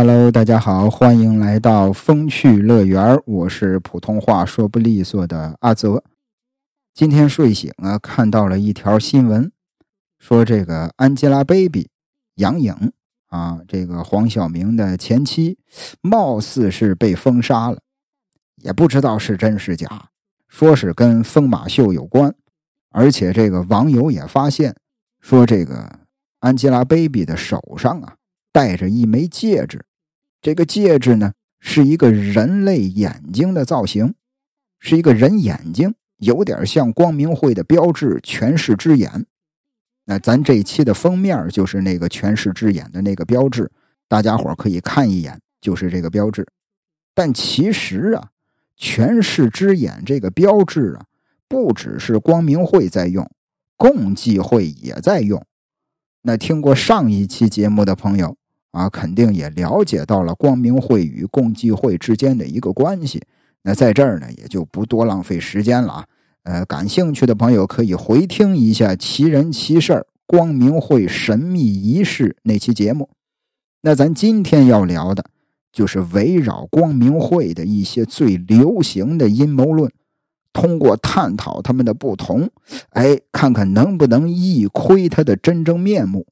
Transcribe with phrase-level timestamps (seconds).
[0.00, 6.04] Hello，大家好，欢迎来到风趣乐园我是普通话说不利索的阿泽。
[6.94, 9.50] 今天睡醒啊，看到了一条新闻，
[10.16, 11.88] 说这个 Angelababy
[12.36, 12.92] 杨颖
[13.26, 15.58] 啊，这个黄晓明的前妻，
[16.00, 17.80] 貌似是被封杀了，
[18.54, 20.10] 也不知道是真是假，
[20.46, 22.32] 说是跟疯马秀有关，
[22.90, 24.76] 而且这个网友也发现，
[25.20, 25.98] 说这个
[26.42, 28.14] Angelababy 的手上啊
[28.52, 29.84] 戴着一枚戒指。
[30.40, 34.14] 这个戒指呢，是一个人类眼睛的造型，
[34.78, 39.26] 是一个人眼睛，有点像光明会的标志——权势之眼。
[40.04, 43.70] 那咱这一期的封面就是那个权势之眼的那个标志，
[44.06, 46.46] 大家伙可以看一眼，就是这个标志。
[47.14, 48.30] 但其实啊，
[48.76, 51.04] 权势之眼这个标志啊，
[51.48, 53.28] 不只是光明会在用，
[53.76, 55.44] 共济会也在用。
[56.22, 58.36] 那听过上一期节目的朋友。
[58.72, 63.22] 啊，肯定也了解到了光明会与共济会之间的一个关系。
[63.62, 66.06] 那在这儿呢，也就不多浪费时间了啊。
[66.44, 73.10] 呃，感兴趣的朋友可以回听一下《奇人奇事光明会神秘仪式》那期节目。
[73.82, 75.24] 那咱今天要聊的，
[75.72, 79.90] 就是围绕光明会的一些最流行的阴谋论，
[80.52, 82.48] 通过探讨他们的不同，
[82.90, 86.26] 哎，看看能不能一窥它的真正面目。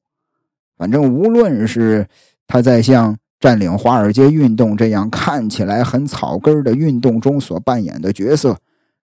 [0.77, 2.07] 反正无论是
[2.45, 8.55] 他在像占领华尔街运动这样看起来很草根的运动中所扮演的角色，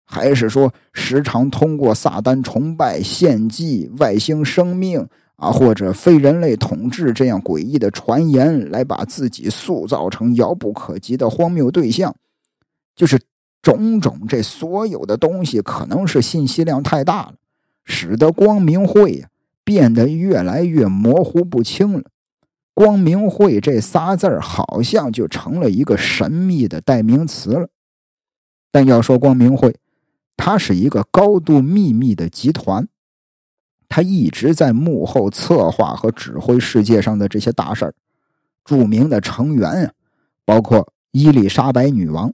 [0.04, 12.14] 还是说时常通过撒旦崇拜、献祭、外星生命啊，或者非人类统治这样诡异的传言来把自己塑造成遥不可及的荒谬对象，
[12.94, 13.20] 就是
[13.62, 17.34] 种种这所有的东西，可能是信息量太大了，
[17.84, 19.28] 使得光明会呀。
[19.64, 22.04] 变得越来越模糊不清了，
[22.74, 27.68] 光明会这仨字儿好像就成了一个神秘的代名词了。
[28.70, 29.76] 但要说光明会，
[30.36, 32.88] 它是一个高度秘密的集团，
[33.88, 37.94] 它一直在幕后策划和指挥世界上的这些大事儿。
[38.64, 39.92] 著名的成员啊，
[40.44, 42.32] 包括伊丽莎白女王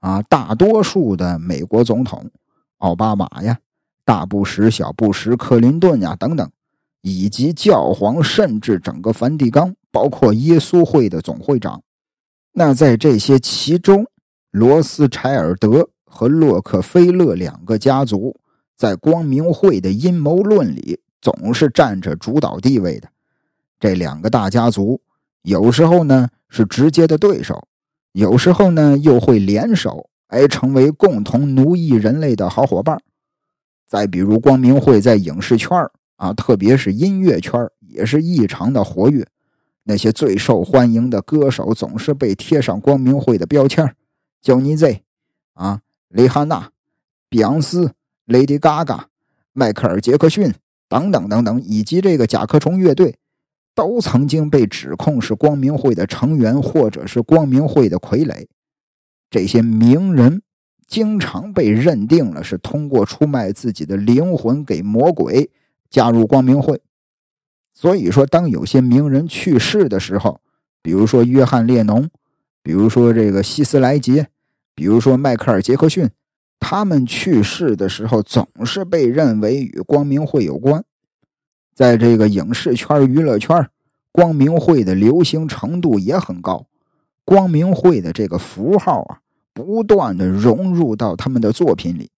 [0.00, 2.30] 啊，大多数的美国总统，
[2.78, 3.58] 奥巴马呀，
[4.04, 6.50] 大布什、小布什、克林顿呀等等。
[7.02, 11.82] 以及教皇，甚至整个梵蒂冈，包括耶稣会的总会长。
[12.52, 14.06] 那在这些其中，
[14.50, 18.40] 罗斯柴尔德和洛克菲勒两个家族，
[18.76, 23.08] 在光明会的阴谋论里总是占着主导地位的。
[23.78, 25.00] 这两个大家族
[25.42, 27.68] 有时候呢是直接的对手，
[28.12, 33.00] 有时候呢又会联手，哎成为共同奴役人类的好伙伴。
[33.86, 35.70] 再比如，光明会在影视圈
[36.18, 39.26] 啊，特别是音乐圈也是异常的活跃。
[39.84, 43.94] 那些最受欢迎的歌手总是被贴上光明会的标签
[44.42, 45.02] ，Johnny Z，
[45.54, 46.70] 啊，蕾哈娜、
[47.30, 47.92] 碧昂斯、
[48.26, 49.04] Lady Gaga、
[49.52, 50.52] 迈克尔·杰克逊
[50.88, 53.16] 等等等等，以及这个甲壳虫乐队，
[53.74, 58.46] 都曾经被指控是光明会的成员，或者是光明会的傀儡。
[59.30, 60.42] 这些名人
[60.86, 65.50] 经常被认定了是通过出卖自己的灵魂给魔鬼。
[65.90, 66.80] 加入光明会，
[67.72, 70.40] 所以说，当有些名人去世的时候，
[70.82, 72.08] 比如说约翰列侬，
[72.62, 74.28] 比如说这个希斯莱杰，
[74.74, 76.10] 比如说迈克尔杰克逊，
[76.60, 80.84] 他们去世的时候总是被认为与光明会有关。
[81.74, 83.68] 在这个影视圈、娱乐圈，
[84.10, 86.66] 光明会的流行程度也很高，
[87.24, 89.20] 光明会的这个符号啊，
[89.54, 92.10] 不断的融入到他们的作品里，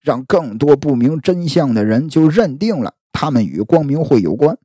[0.00, 2.94] 让更多不明真相的人就认定了。
[3.12, 4.58] 他们与光明会有关，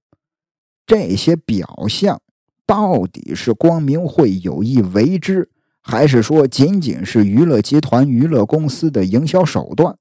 [0.86, 2.22] 这些表象
[2.66, 5.50] 到底是光明会有意为之，
[5.82, 9.98] 还是说仅仅是娱乐集团、娱乐公司的营销手段？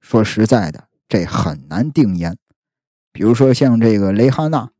[0.00, 2.36] 说实在的，这很难定言。
[3.12, 4.70] 比如说像这个蕾哈娜，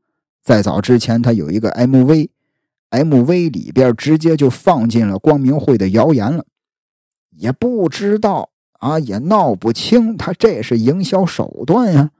[0.43, 6.45] 在早之前，她有一个 MV，MV 里边直接就放进了光明会的谣言了，
[7.31, 12.11] 也不知道啊，也闹不清，他这是营销手段呀。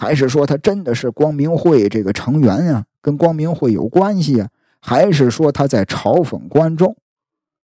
[0.00, 4.48] 还是说他真的是光明会这个成员呀，跟光明会有关系啊？
[4.78, 6.96] 还是说他在嘲讽观众？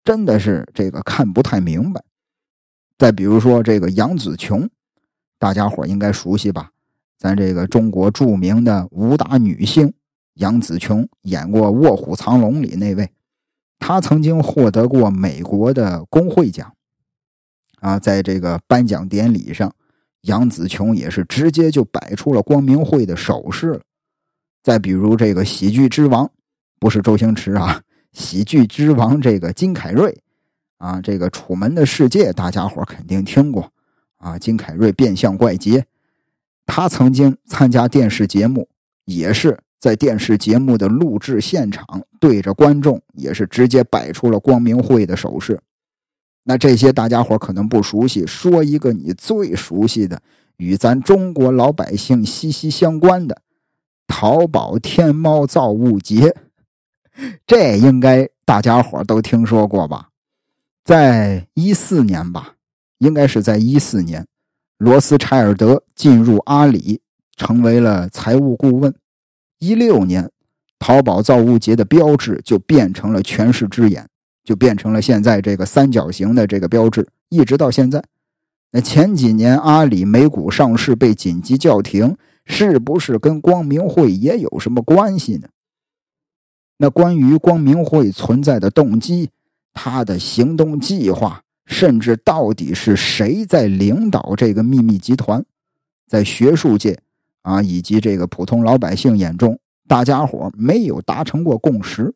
[0.05, 2.05] 真的是这个看不太明白。
[2.99, 4.69] 再比如说这个杨紫琼，
[5.39, 6.73] 大家伙应该熟悉吧？
[7.17, 9.95] 咱这个中国著名的武打女星
[10.35, 13.11] 杨紫琼，演过《卧虎藏龙》里那位，
[13.79, 16.75] 她曾经获得过美国的工会奖
[17.81, 19.75] 啊，在这个颁奖典礼上。
[20.23, 23.81] 杨紫琼也是直接就摆出了光明会的手势了。
[24.63, 26.31] 再比如这个喜剧之王，
[26.79, 27.83] 不是周星驰啊，
[28.13, 30.21] 喜剧之王这个金凯瑞
[30.79, 33.73] 啊，这个《楚门的世界》大家伙肯定听过
[34.19, 34.39] 啊。
[34.39, 35.87] 金凯瑞变相怪杰，
[36.67, 38.69] 他曾经参加电视节目，
[39.07, 45.59] 也是在电视节目的录制现场对着观众，也是直接摆出了光明会的手势。
[46.45, 50.21] 那这些大家伙可能不熟悉，说一个你最熟悉的，
[50.57, 53.43] 与咱中国老百姓息息相关的
[54.07, 56.35] 淘宝天猫造物节，
[57.47, 60.09] 这应该大家伙都听说过吧？
[60.83, 62.55] 在一四年吧，
[62.99, 64.27] 应该是在一四年，
[64.79, 67.01] 罗斯柴尔德进入阿里，
[67.37, 68.93] 成为了财务顾问。
[69.59, 70.31] 一六年，
[70.79, 74.09] 淘宝造物节的标志就变成了全市之眼。
[74.45, 78.03] 就变成了现在这个三角形的这个标志，一直到现在。
[78.73, 85.49] 那前几年阿里美股上市被紧急叫停，是不是跟光明会也有什么关系呢？
[86.79, 89.31] 那关于光明会存在的动机，
[89.73, 95.45] 他的行动计划，甚至到底是谁在领导这个秘密集团，
[96.07, 96.99] 在学术界
[97.43, 102.15] 啊以及这个普通老百姓眼中，大家伙没有达成过共识。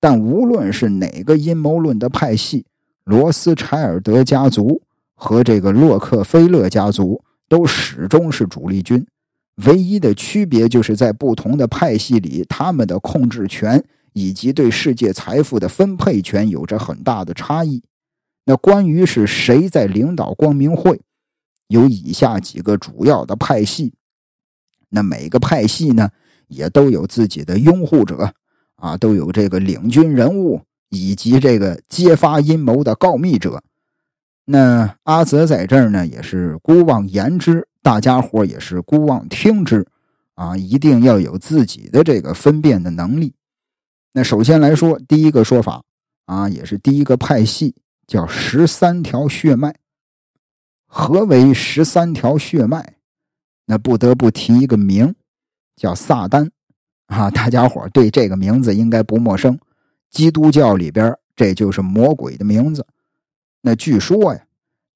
[0.00, 2.64] 但无论是哪个阴谋论的派系，
[3.04, 4.80] 罗斯柴尔德家族
[5.14, 9.06] 和这个洛克菲勒家族都始终是主力军。
[9.66, 17.82] 唯一的区别就是在不同的派系里，他们的控制权以及对世界财富的分配权有着很大的差异。
[18.46, 21.02] 那关于是谁在领导光明会，
[21.68, 23.92] 有以下几个主要的派系。
[24.88, 26.08] 那每个派系呢，
[26.48, 28.32] 也都有自己的拥护者。
[28.80, 33.62] 啊，都有这个领军人物以及这个揭发阴谋的告密者。
[34.46, 39.86] 那阿泽在这儿呢，也是姑妄言之，大家伙也是姑妄听之。
[40.34, 43.34] 啊，一定要有自己的这个分辨的能力。
[44.12, 45.82] 那首先来说，第一个说法
[46.24, 47.74] 啊，也是第一个派系，
[48.06, 49.74] 叫十三条血脉。
[50.86, 52.94] 何为十三条血脉？
[53.66, 55.14] 那不得不提一个名，
[55.76, 56.48] 叫撒旦。
[57.10, 59.58] 啊，大家伙对这个名字应该不陌生。
[60.10, 62.86] 基督教里边，这就是魔鬼的名字。
[63.62, 64.40] 那据说呀，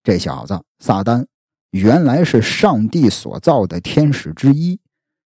[0.03, 1.25] 这小子撒旦
[1.71, 4.79] 原来是上帝所造的天使之一，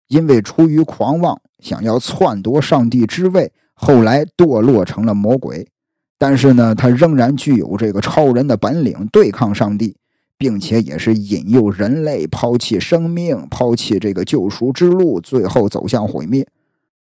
[0.08, 5.68] 因为出于狂妄，想要篡夺上帝之位，后来堕落成了魔鬼。
[6.16, 9.96] 但是呢，他仍然具有这个超人的本领，对抗上帝，
[10.38, 16.46] 并且也是引诱人类抛弃生命，抛弃这个救赎之路，最后走向毁灭。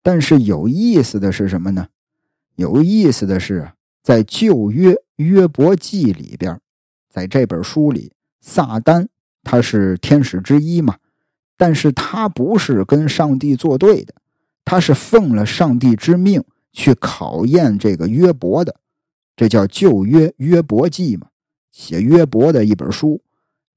[0.02, 1.88] 但是有意思的是什么呢？
[2.56, 3.70] 有意思的是，
[4.02, 6.60] 在旧约约伯记里边，
[7.08, 9.06] 在这本书里，撒旦
[9.42, 10.96] 他是天使之一嘛，
[11.56, 14.14] 但是他不是跟上帝作对的，
[14.64, 18.74] 他是奉了上帝之命去考验这个约伯的，
[19.36, 21.28] 这叫旧约约伯记嘛，
[21.70, 23.22] 写约伯的一本书，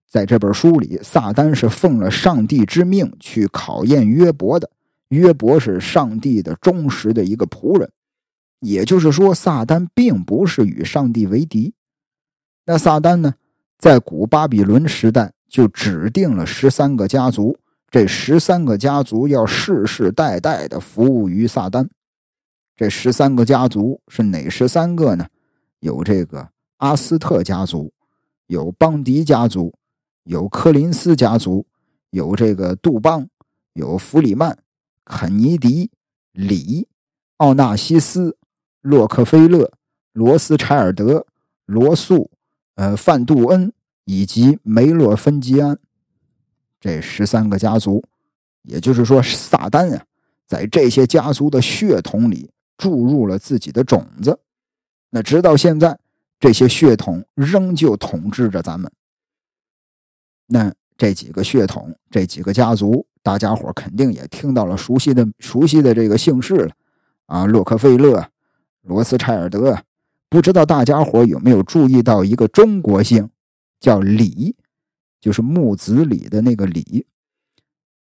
[0.09, 4.71] 在这本书里，撒旦是奉了上帝之命去考验约伯的。
[5.09, 7.91] 约伯是上帝的忠实的一个仆人，
[8.59, 11.73] 也就是说，撒旦并不是与上帝为敌。
[12.65, 13.35] 那撒旦呢，
[13.77, 17.57] 在古巴比伦时代就指定了十三个家族，
[17.91, 21.87] 这十三个家族要世世代代的服务于撒旦。
[22.75, 25.27] 这十三个家族是哪十三个呢？
[25.79, 27.93] 有这个阿斯特家族，
[28.47, 29.73] 有邦迪家族，
[30.23, 31.67] 有柯林斯家族，
[32.09, 33.29] 有这个杜邦，
[33.73, 34.57] 有弗里曼。
[35.05, 35.91] 肯尼迪、
[36.31, 36.87] 李、
[37.37, 38.35] 奥纳西斯、
[38.81, 39.71] 洛克菲勒、
[40.13, 41.25] 罗斯柴尔德、
[41.65, 42.31] 罗素、
[42.73, 43.71] 呃范杜恩
[44.05, 45.77] 以及梅洛芬吉安，
[46.79, 48.03] 这十三个家族，
[48.63, 50.03] 也就是说，撒旦啊，
[50.47, 54.39] 在这些家族的血统里注入了自己的种子。
[55.11, 55.97] 那直到现在，
[56.39, 58.91] 这些血统仍旧统治着咱们。
[60.47, 63.05] 那这几个血统，这几个家族。
[63.25, 66.71] 大家伙肯定也听到了熟悉的、熟悉的这个姓氏了，
[67.25, 68.29] 啊，洛克菲勒、
[68.83, 69.79] 罗斯柴尔德。
[70.29, 73.27] 不知道大家伙有没有注意到一个中国姓，
[73.79, 74.55] 叫李，
[75.19, 77.07] 就是木子李的那个李。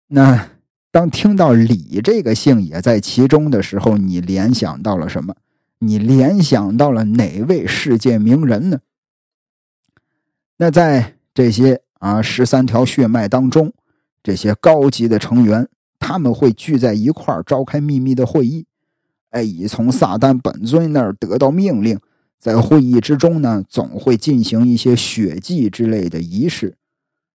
[0.09, 0.51] 那
[0.91, 5.37] 当听到李这个姓也在其中的时候，你联想到了什么？
[5.79, 8.81] 你联想到了哪位世界名人呢？
[10.57, 13.73] 那在这些啊十三条血脉当中。
[14.25, 15.69] 这些高级的成员，
[16.01, 18.65] 他们会聚在一块儿召开秘密的会议，
[19.31, 22.01] 哎，以从撒旦本尊那儿得到命令，
[22.41, 26.75] 在会议之中呢，总会进行一些血祭之类的仪式。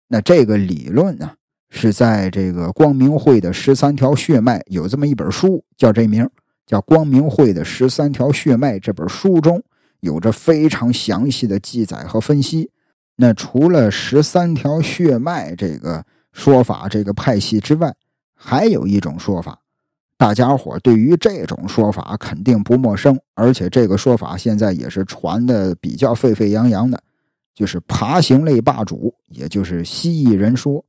[0.09, 1.33] 那这个理论呢，
[1.69, 6.31] 是在这个光明会的十三条血脉有这么一本书，叫这名
[6.65, 9.61] 叫《光明会的十三条血脉》这本书中，
[9.99, 12.71] 有着非常详细的记载和分析。
[13.17, 16.05] 那除了十三条血脉这个
[16.37, 17.95] 说法、这个派系之外，
[18.35, 19.59] 还有一种说法，
[20.19, 27.03] 大家伙对于这种说法肯定不陌生，而且这个说法现在也是传的比较沸沸扬扬的，
[27.55, 30.85] 就是爬行类霸主，也就是蜥蜴人说。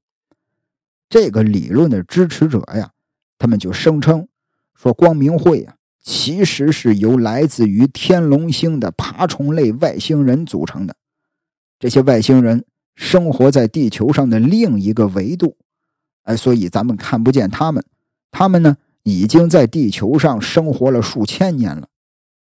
[1.07, 2.91] 这个理论的支持者呀，
[3.39, 4.27] 他们就声称
[4.75, 10.93] 说，光明会啊，其实是由来自于天龙星的爬虫类外星人组成的。
[11.79, 12.65] 这些外星人
[12.97, 15.55] 生活在地球上的另一个维度，
[16.23, 17.81] 哎，所以咱们看不见他们。
[18.31, 21.87] 他们呢，已经在地球上生活了数千年了。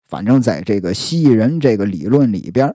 [0.08, 2.74] 反正，在这个蜥蜴人这个理论里边，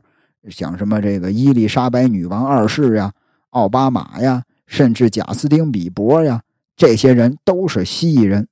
[0.51, 3.15] 像什么这个伊丽莎白女王二世呀、
[3.51, 4.43] 奥巴马呀。
[4.67, 6.43] 甚至贾斯汀·比伯呀，
[6.77, 8.49] 这些人都是蜥蜴人，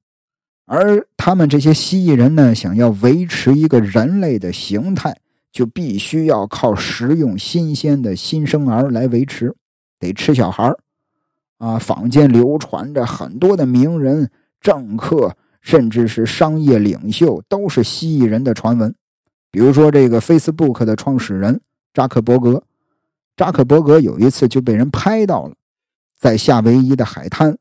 [0.65, 5.15] 而他们这些蜥蜴人呢，想要维持一个人类的形态，
[5.57, 9.57] 就必须要靠食用新鲜的新生儿来维持，
[9.99, 10.71] 得吃小孩
[11.57, 18.95] 啊，坊间流传着很多的名人、政客，甚至是商业领袖，都是蜥蜴人的传闻。
[19.51, 21.59] 比如说，这个 Facebook 的创始人
[21.95, 22.63] 扎克伯格，
[23.35, 25.55] 扎克伯格有一次就被人拍到了。
[26.19, 27.57] 在夏威夷的海滩，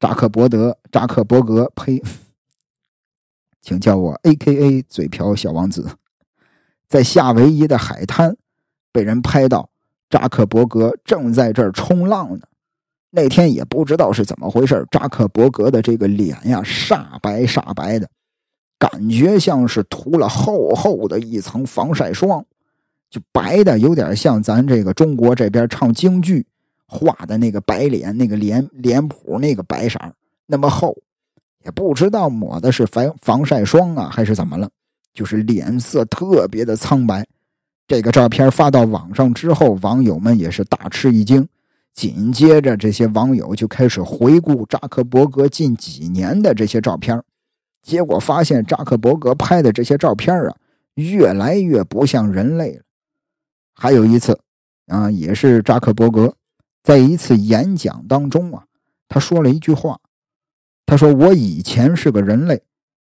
[0.00, 2.02] 扎克伯德、扎克伯格，呸，
[3.62, 5.88] 请叫我 A.K.A 嘴瓢小王子。
[6.88, 8.36] 在夏威夷的海滩，
[8.92, 9.68] 被人拍到，
[10.08, 12.46] 扎克伯格正在这儿冲浪呢。
[13.10, 18.08] 那天也不知道是怎么回事，扎克伯格的这个脸呀，煞白煞白的，
[18.78, 22.44] 感觉像是涂了厚厚的一层防晒霜，
[23.10, 26.46] 就白的有点像咱这个中国这边唱京剧。
[26.88, 29.98] 画的那个白脸，那个脸脸谱，那个白色
[30.46, 30.96] 那么厚，
[31.64, 34.70] 也不知道抹的是防防晒霜啊，还是怎么了，
[35.16, 37.26] 就是脸色特别的苍白。
[37.88, 41.48] 这个照片发到网上之后，网友们也是大吃一惊。
[41.94, 47.20] 紧接着，这些网友就开始回顾扎克伯格近几年的这些照片，
[47.82, 50.54] 结果发现扎克伯格拍的这些照片啊，
[50.96, 52.82] 越来越不像人类了。
[53.74, 54.38] 还有一次
[54.88, 56.34] 啊，也是扎克伯格。
[56.82, 58.64] 在一次演讲当中啊，
[59.08, 59.98] 他说了一句话，
[60.84, 62.62] 他说：“我以前是个人类，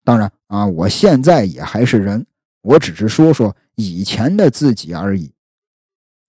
[0.08, 2.24] 当然啊，我现在也还是人，
[2.62, 5.30] 我只是说说以前的自己而已。”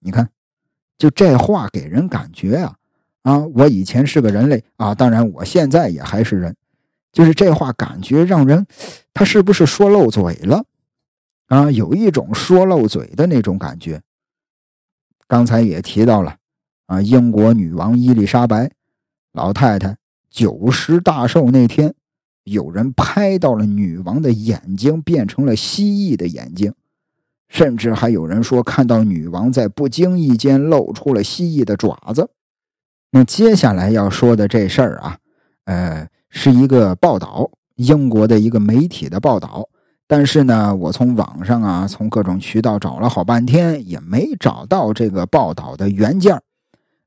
[0.04, 0.30] 你看，
[0.98, 2.76] 就这话给人感觉啊，
[3.22, 6.54] 啊，我以前是个人类啊，当然我现在也还是人，
[7.14, 8.68] 就是这话感觉让人，
[9.14, 10.66] 他是不是说漏嘴了？
[11.48, 14.02] 啊，有一种说漏嘴的那种感觉。
[15.26, 16.36] 刚才也提到了。
[16.88, 17.02] 啊！
[17.02, 18.72] 英国女王伊丽莎白
[19.32, 19.96] 老太太
[20.30, 21.94] 九十大寿那天，
[22.52, 26.74] 有人拍到了女王的眼睛变成了蜥蜴的眼睛，
[27.48, 32.30] 甚至还有人说看到女王在不经意间露出了蜥蜴的爪子。
[33.12, 35.18] 那接下来要说的这事儿啊，
[35.66, 39.68] 呃，是一个报道，英国的一个媒体的报道。
[40.06, 46.40] 但是呢，我从网上啊，从各种渠道找了好半天，也没找到这个报道的原件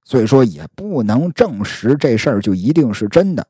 [0.04, 3.46] 所以说也不能证实这事儿就一定是真的，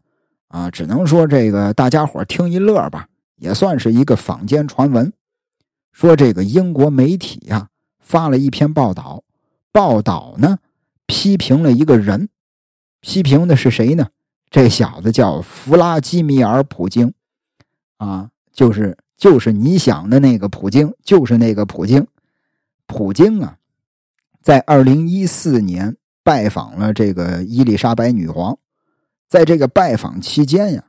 [0.53, 5.11] 啊，只能说这个大家伙听一乐吧，也算是一个坊间传闻。
[5.93, 7.69] 说这个英国媒体呀
[7.99, 9.25] 发了一篇报道，
[9.73, 10.59] 报道呢
[11.07, 12.29] 批评了一个人，
[13.01, 14.09] 批评的是谁呢？
[14.51, 17.15] 这小子叫弗拉基米尔·普京，
[17.97, 22.07] 啊，就是就是你想的那个普京，就是那个普京。
[22.87, 23.57] 普京啊，
[24.43, 25.97] 在二零一四年。
[26.25, 28.57] 拜访了这个伊丽莎白女皇，
[29.33, 30.85] 在这个拜访期间呀，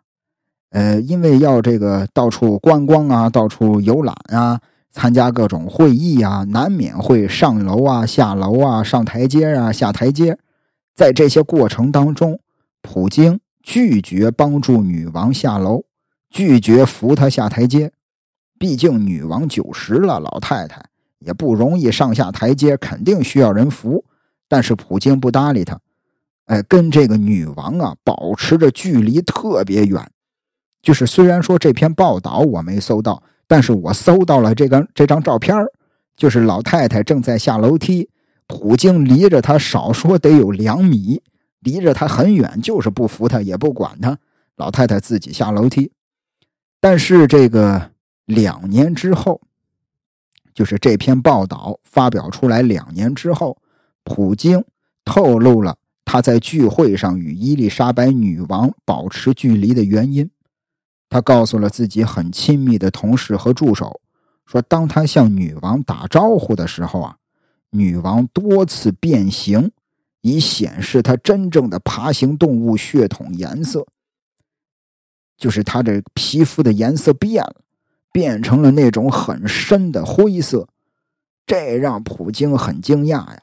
[0.71, 4.59] 呃，因为要这个到处观光啊，到处游览啊，
[4.91, 10.37] 参加各种会议啊，难免会上楼啊、下楼啊、上台阶啊、下台阶。
[10.93, 12.37] 在这些过程当中，
[12.81, 15.85] 普京拒绝帮助女王下楼，
[16.29, 17.93] 拒绝扶她下台阶。
[18.59, 20.83] 毕竟女王九十了，老太太
[21.19, 24.03] 也不容易上下台阶，肯定需要人扶。
[24.49, 25.79] 但是普京不搭理她，
[26.45, 30.09] 哎，跟这个女王啊保持着距离特别远。
[30.81, 35.55] 就是虽然说这篇报道我没搜到，但是我搜到了这个这张照片
[36.15, 38.09] 就是老太太正在下楼梯，
[38.47, 41.21] 普京离着她少说得有两米，
[41.59, 44.17] 离着她很远，就是不扶她也不管她，
[44.57, 45.91] 老太太自己下楼梯。
[46.79, 47.91] 但是这个
[48.25, 49.39] 两年之后，
[50.53, 53.57] 就是这篇报道发表出来两年之后。
[54.05, 54.61] 普京
[55.05, 55.77] 透露了
[56.13, 60.29] 他在聚会上与伊丽莎白女王保持距离的原因。
[61.09, 63.99] 他告诉了自己很亲密的同事和助手，
[64.45, 67.17] 说当他向女王打招呼的时候啊，
[67.71, 69.71] 女王多次变形，
[70.21, 73.87] 以显示他真正的爬行动物血统颜色。
[75.35, 77.55] 就是他这皮肤的颜色变了，
[78.11, 80.67] 变成了那种很深的灰色，
[81.47, 83.41] 这让普京很惊讶呀。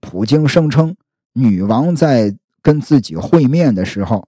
[0.00, 0.96] 普京声称，
[1.38, 4.26] 女王在跟自己会面的时候，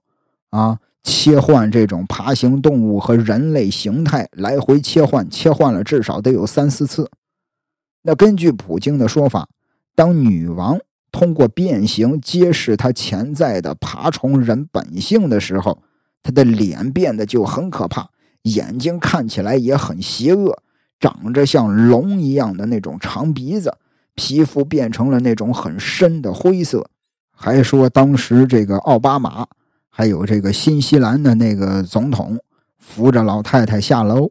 [0.49, 7.11] 啊，切换这种爬行动物和人类形态来回切换，切换了至少得有三四次。
[8.03, 9.49] 那根据普京的说法，
[9.93, 10.79] 当女王
[11.11, 15.83] 通过变形揭示她潜在的爬虫人本性的时候，
[16.23, 18.09] 她的脸变得就很可怕，
[18.43, 20.63] 眼睛看起来也很邪恶，
[20.97, 23.77] 长着像龙一样的那种长鼻子。
[24.13, 26.89] 皮肤变成了那种很深的灰色，
[27.43, 29.47] 还说当时这个奥巴马
[29.89, 32.37] 还有这个新西兰的那个总统
[32.77, 34.29] 扶着老太太下楼，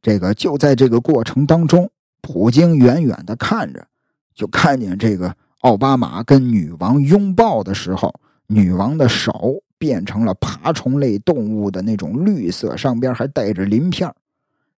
[0.00, 3.84] 这个就在这个过程当中，普京远远的看着，
[4.32, 8.14] 就看见这个奥巴马跟女王拥抱的时候，
[8.46, 14.08] 女王的手变成了爬虫类动物的那种绿色，上边还带着鳞片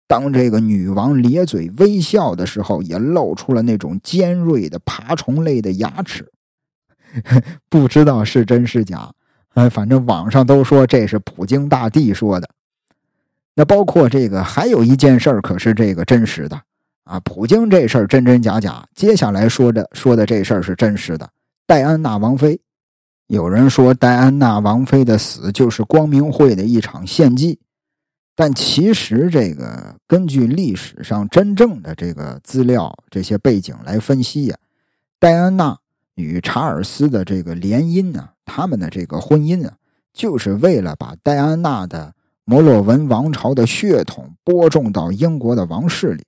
[0.07, 6.31] 当这个女王咧嘴微笑的时候，也露出了那种尖锐的爬虫类的牙齿，
[7.69, 9.11] 不知道是真是假。
[9.55, 12.49] 哎，反正网上都说这是普京大帝说的。
[13.55, 16.61] 那包括这个，还有一件事儿，可是这个真实的
[17.05, 17.19] 啊。
[17.21, 18.87] 普京这事儿真真假假。
[18.95, 21.31] 接下来说的说的这事儿是真实的。
[21.67, 22.61] 戴安娜王妃，
[23.29, 27.59] 有人说戴安娜王妃的死就是光明会的一场献祭。
[28.39, 34.57] 但其实，这个根据历史上真正的这个资料、这些背景来分析呀，
[35.19, 35.79] 戴安娜
[36.17, 39.77] 与查尔斯的这个联姻呢，他们的这个婚姻啊，
[40.13, 46.25] 就是为了把戴安娜的摩洛文王朝的血统播种到英国的王室里。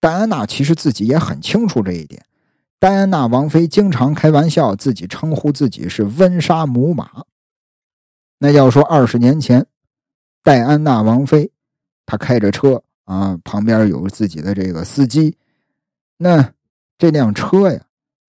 [0.00, 2.24] 戴安娜其实自己也很清楚这一点。
[2.80, 7.22] 戴安娜王妃经常开玩笑，自己称呼自己是温莎母马。
[8.38, 9.66] 那要说二十年前。
[10.42, 11.52] 戴安娜王妃，
[12.04, 15.36] 她开着车啊，旁边有自己的这个司机。
[16.16, 16.52] 那
[16.98, 17.80] 这辆车呀，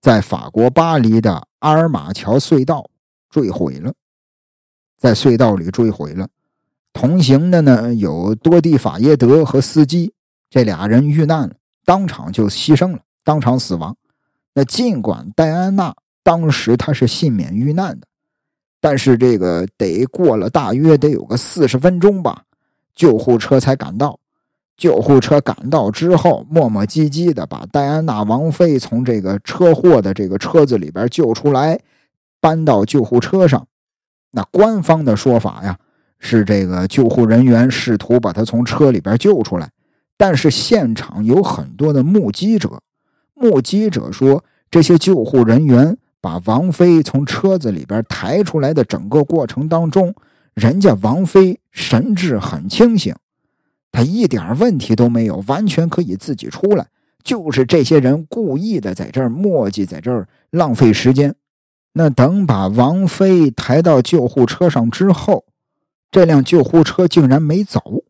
[0.03, 2.89] 在法国巴黎的阿尔马桥隧道
[3.29, 3.93] 坠毁了，
[4.97, 6.27] 在隧道里坠毁了。
[6.91, 10.11] 同行的呢有多蒂法耶德和司机，
[10.49, 13.95] 这俩人遇难了，当场就牺牲了，当场死亡。
[14.53, 18.05] 那尽管戴安娜当时她是幸免遇难的。
[18.81, 22.43] 但是这个得过了大约得有个四十分钟吧，
[22.93, 24.19] 救护车才赶到。
[24.75, 31.79] 救护车赶到之后，磨磨唧唧的把戴安娜王妃从这个车祸的这个车子里边救出来，
[32.39, 33.67] 搬到救护车上。
[34.31, 35.77] 那官方的说法呀，
[36.19, 39.69] 是这个救护人员试图把她从车里边救出来，
[40.17, 42.81] 但是现场有很多的目击者，
[43.33, 45.97] 目击者说这些救护人员。
[46.23, 50.15] 把王妃从车子里边抬出来的整个过程当中，
[50.53, 53.13] 人家王妃神志很清醒，
[53.93, 56.87] 他一点问题都没有，完全可以自己出来。
[57.23, 61.33] 就是这些人故意的在这儿磨叽，在这儿浪费时间。
[61.93, 65.45] 那等把王妃抬到救护车上之后，
[66.11, 68.03] 这辆救护车竟然没走，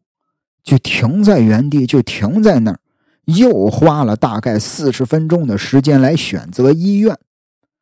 [0.63, 2.80] 就停在原地，就停在那儿，
[3.26, 7.15] 又花了大概四十分钟的时间来选择医院。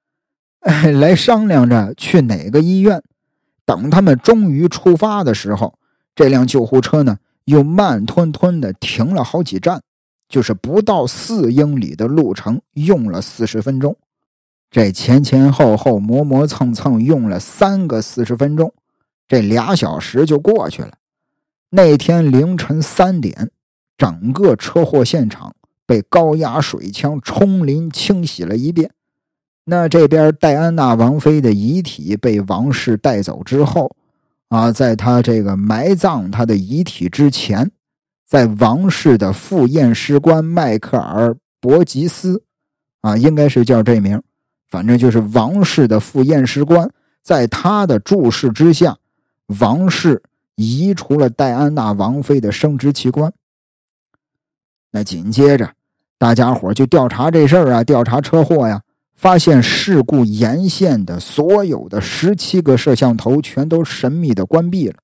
[0.62, 3.02] 哎，来商量着去哪个医院。
[3.64, 5.78] 等他们终于出发的时候，
[6.14, 7.20] 这辆救护车呢
[7.52, 9.82] 又慢吞吞的停了好几站，
[10.28, 13.96] 就是不到四英里的路程，用了四十分钟。
[14.72, 18.74] 这前前后后磨磨蹭蹭用了三个四十分钟，
[19.28, 20.94] 这俩小时就过去了。
[21.72, 23.52] 那天凌晨三点，
[23.98, 25.54] 整个车祸现场
[25.86, 28.92] 被高压水枪冲淋清洗了一遍。
[29.66, 33.96] 那这边戴安娜王妃的遗体被王室带走之后，
[34.52, 37.72] 啊，在他这个埋葬他的遗体之前，
[38.28, 41.30] 在王室的副验尸官迈克尔·
[41.62, 42.44] 伯吉斯，
[43.00, 44.22] 啊，应该是叫这名，
[44.68, 46.92] 反正就是王室的副验尸官，
[47.24, 48.98] 在他的注视之下，
[49.62, 50.22] 王室
[50.56, 53.32] 移除了戴安娜王妃的生殖器官。
[54.92, 55.72] 那紧接着，
[56.18, 58.82] 大家伙就调查这事儿啊，调查车祸呀。
[59.22, 64.96] 发现事故沿线的所有的十七个摄像头全都神秘的关闭了，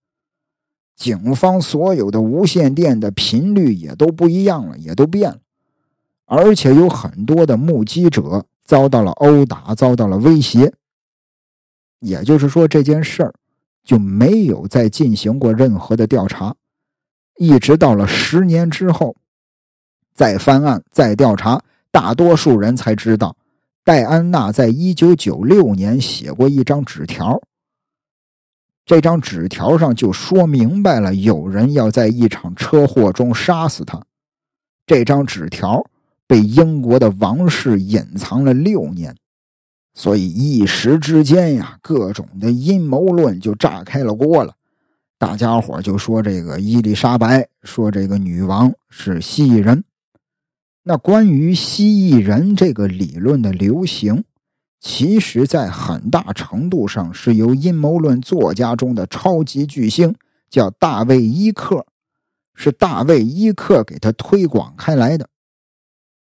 [0.95, 5.37] 警方所有的无线电的频率也都不一样了，也都变了，
[6.25, 10.73] 而且有很多的目击者遭到了殴打，遭到了威胁。
[11.99, 13.35] 也就是说，这件事儿
[13.83, 16.55] 就没有再进行过任何的调查，
[17.37, 19.15] 一直到了十年之后，
[20.15, 23.36] 再翻案、再调查，大多数人才知道，
[23.87, 27.41] 戴安娜在一九九六年写过一张纸条。
[28.85, 34.03] 这张纸条上就说明白了，有人要在一场车祸中杀死他。
[34.85, 35.89] 这张纸条
[36.27, 39.15] 被英国的王室隐藏了六年，
[39.93, 44.53] 所以一时之间呀，各种的阴谋论就炸开了锅了。
[45.17, 49.81] 大家伙就说这个伊丽莎白，说这个女王是蜥蜴人。
[50.89, 54.23] 那关于蜥蜴人这个理论的流行，
[54.79, 60.15] 其实在很大程度上是由阴谋论作家中的超级巨星
[60.49, 61.85] 叫大卫伊克，
[62.55, 65.27] 是大卫伊克给他推广开来的。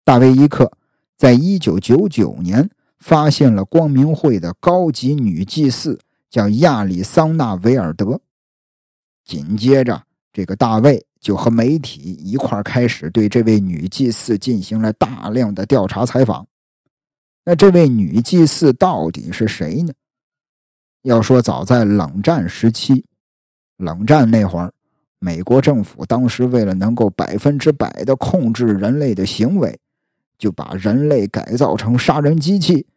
[0.04, 0.72] 大卫伊克
[1.18, 2.70] 在一九九九年
[3.00, 8.22] 发现了光明会的高级女祭司，叫亚里桑那·维尔德。
[9.26, 16.48] 紧接着，这个大卫就和媒体一块开始对这位女祭司进行了大量的调查采访。
[17.46, 19.94] 那这位女祭司到底是谁呢？
[21.04, 23.06] 要说早在冷战时期，
[23.78, 24.72] 冷战那会儿，
[25.20, 29.80] 美国政府当时为了能够百分之百的控制人类的行为，
[30.38, 32.88] 就把人类改造成杀人机器，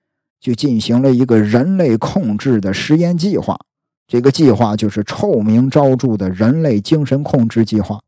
[0.41, 3.59] 就进行了一个人类控制的实验计划。
[4.07, 8.03] 这个计划就是臭名昭著的人类精神控制计划。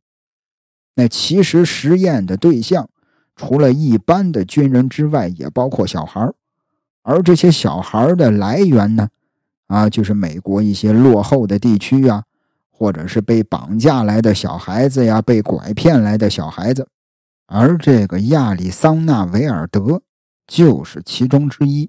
[0.97, 2.89] 那其实实验的对象
[3.37, 6.29] 除了一般的军人之外，也包括小孩
[7.03, 9.09] 而这些小孩的来源呢，
[9.69, 12.25] 啊，就是美国一些落后的地区啊，
[12.71, 16.89] 或者是被绑架来的小孩子呀，被拐骗来的小孩子。
[17.47, 20.03] 而这个亚利桑那·维尔德
[20.49, 21.89] 就是其中之一。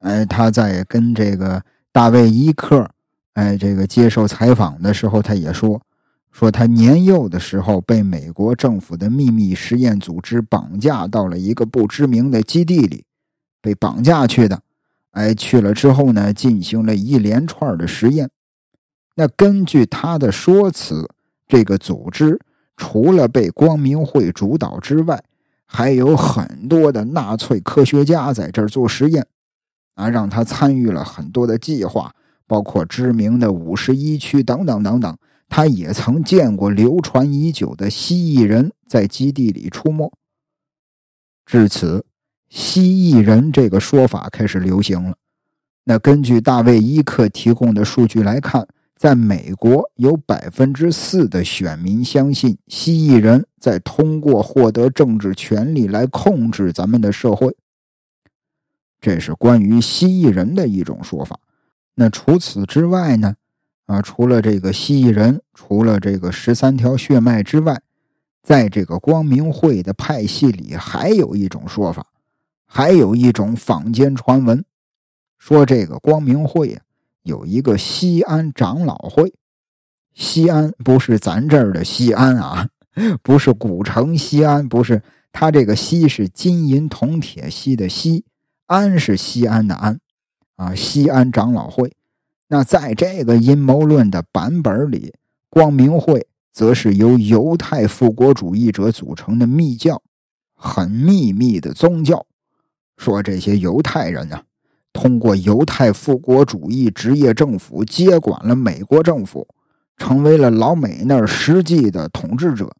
[0.00, 2.90] 哎，他在跟这个大卫伊克。
[3.34, 5.80] 哎，这个接受采访的时候，他也说，
[6.32, 13.04] 说他年幼的时候被美国政府的秘密实验组织绑架到了一个不知名的基地里，
[13.60, 14.62] 被绑架去的。
[15.10, 18.30] 哎，去了之后呢，进行了一连串的实验。
[19.16, 21.10] 那根据他的说辞，
[21.48, 22.40] 这个组织
[22.76, 25.22] 除了被光明会主导之外，
[25.66, 29.26] 还有很多的纳粹科学家在这儿做实验，
[29.94, 32.14] 啊，让他参与了很多的计划。
[32.46, 35.16] 包括知名的五十一区等等等等，
[35.50, 40.10] 他也曾见过流传已久的蜥蜴人在基地里出没。
[41.44, 42.06] 至此，
[42.48, 45.16] 蜥蜴人这个说法开始流行了。
[45.84, 57.56] 那根据大卫伊克提供的数据来看，在美国有百分之四的选民相信蜥蜴人在通过获得政治权利来控制咱们的社会。
[59.00, 61.40] 这是关于蜥蜴人的一种说法。
[61.96, 63.34] 那除此之外呢？
[63.90, 67.82] 啊，除了这个蜥蜴人，除了这个十三条血脉之外，
[68.40, 72.06] 在这个光明会的派系里，还有一种说法，
[72.66, 74.64] 还有一种坊间传闻，
[75.38, 76.80] 说这个光明会呀，
[77.24, 79.34] 有一个西安长老会。
[80.14, 82.68] 西安不是咱这儿的西安啊，
[83.24, 88.24] 不是古城西安，不是，它这个西是金银铜铁锡的锡，
[88.66, 89.98] 安是西安的安。
[90.54, 91.92] 啊，西安长老会，
[92.52, 95.14] 那在这个阴谋论的版本里，
[95.48, 100.02] 光明会则是由犹太复国主义者组成的密教，
[100.56, 102.26] 很秘密的宗教。
[102.96, 104.40] 说这些犹太人呢，
[104.92, 109.46] 通过犹太复国主义职业政府接管了美国政府，
[109.96, 112.74] 成为了老美那儿实际的统治者。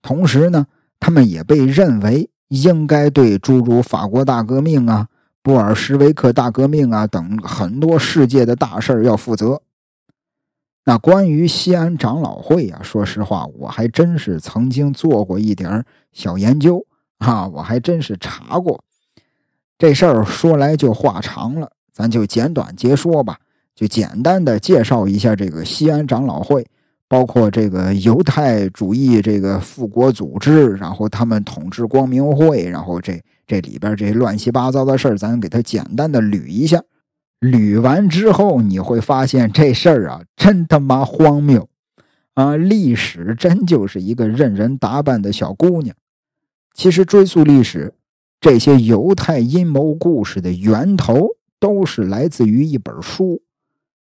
[0.00, 0.66] 同时呢，
[0.98, 5.06] 他们也被认为应该对诸如法国大革命啊。
[5.42, 9.60] 布尔什维克大革命啊，等很多世界的大事儿要负责。
[10.84, 16.86] 那关于西安长老会啊，说实话，我还真是曾经做过一点小研究
[17.18, 18.84] 啊，我还真是查过
[19.76, 20.24] 这事儿。
[20.24, 23.38] 说来就话长了，咱就简短截说吧，
[23.74, 26.64] 就简单的介绍一下这个西安长老会，
[27.08, 33.20] 包括这个犹太主义这个复国组织，然后他们统治光明会，然后这。
[33.52, 36.82] 这里边这乱七八糟的事儿，咱给他简单的捋一下。
[37.40, 41.68] 捋完之后，你会发现这事儿啊，真他妈荒谬
[42.32, 42.56] 啊！
[42.56, 45.94] 历史真就是一个任人打扮的小姑娘。
[46.72, 47.92] 其实追溯历史，
[48.40, 51.28] 这些犹太阴谋故事的源头
[51.60, 53.42] 都是来自于一本书。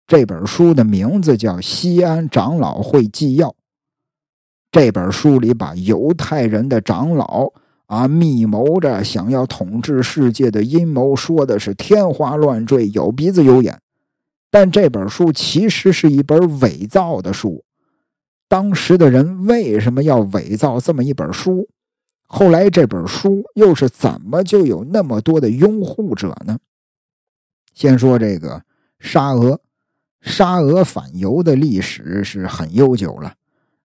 [0.07, 3.49] 这本书的名字叫《西安长老会纪要》。
[4.71, 7.53] 这本书里把犹太人的长老。
[7.93, 13.79] 啊，密谋着想要统治世界的阴谋，说的是天花乱坠，有鼻子有眼。
[14.51, 17.63] 但这本书其实是一本伪造的书。
[18.49, 21.69] 当时的人为什么要伪造这么一本书？
[22.23, 26.59] 后来这本书又是怎么就有那么多的拥护者呢？
[27.75, 28.63] 先说这个
[29.01, 29.61] 沙俄，
[30.23, 33.35] 沙俄反犹的历史是很悠久了。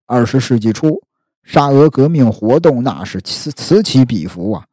[0.06, 1.04] 二十世纪初，
[1.48, 4.66] 沙俄革命活动那是此此起彼伏啊！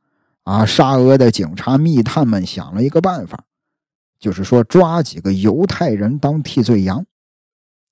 [0.43, 3.45] 啊，沙俄的警察密探们想了一个办法，
[4.19, 7.07] 就是说抓几个犹太人当替罪羊。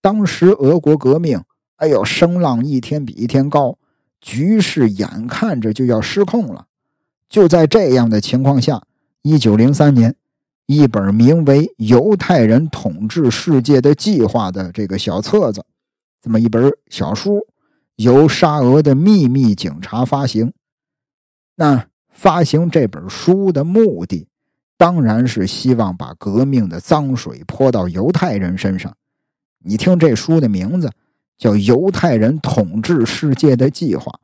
[0.01, 1.41] 当时俄国革命。
[1.77, 3.77] 哎呦，声浪一天比一天高，
[4.21, 6.67] 局势眼看着就要失控了。
[7.29, 8.83] 就在这样的情况下，
[9.23, 10.15] 一九零三年，
[10.67, 15.65] 一本名为《犹太人统治世界的计划》的这个小册子，
[16.21, 17.45] 这么一本小书，
[17.97, 20.53] 由沙俄的秘密警察发行。
[21.57, 24.29] 那发行这本书的目的，
[24.77, 28.95] 当然是希望把革命的脏水泼到犹太人身上。
[29.65, 30.91] 你听这书的名字。
[31.39, 34.21] 叫犹太人统治世界的计划，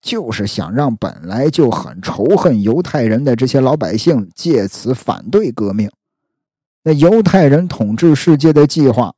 [0.00, 5.90] 就是想让本来就很仇恨犹太人的这些老百姓借此反对革命。
[6.84, 9.12] 那犹太人统治世界的计划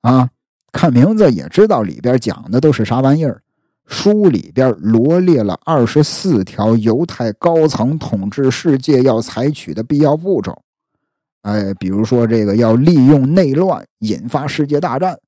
[0.00, 0.30] 啊，
[0.72, 3.42] 看名字也知道里边讲的都是啥玩意儿。
[3.86, 10.56] 书里边罗列了二十四条犹太高层统治世界要采取的必要步骤。
[11.42, 15.18] 哎，比如说这个要利用内乱引发世界大战。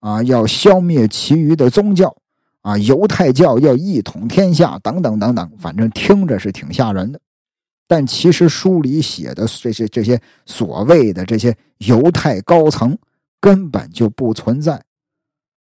[0.00, 2.16] 啊，要消灭其余的宗教，
[2.62, 7.20] 啊，犹太教要一统天下，等等等等，反正听着是挺吓人的。
[7.86, 12.96] 但其实书里写的这些这些所谓的这些犹太高层
[13.40, 14.82] 根本就不存在，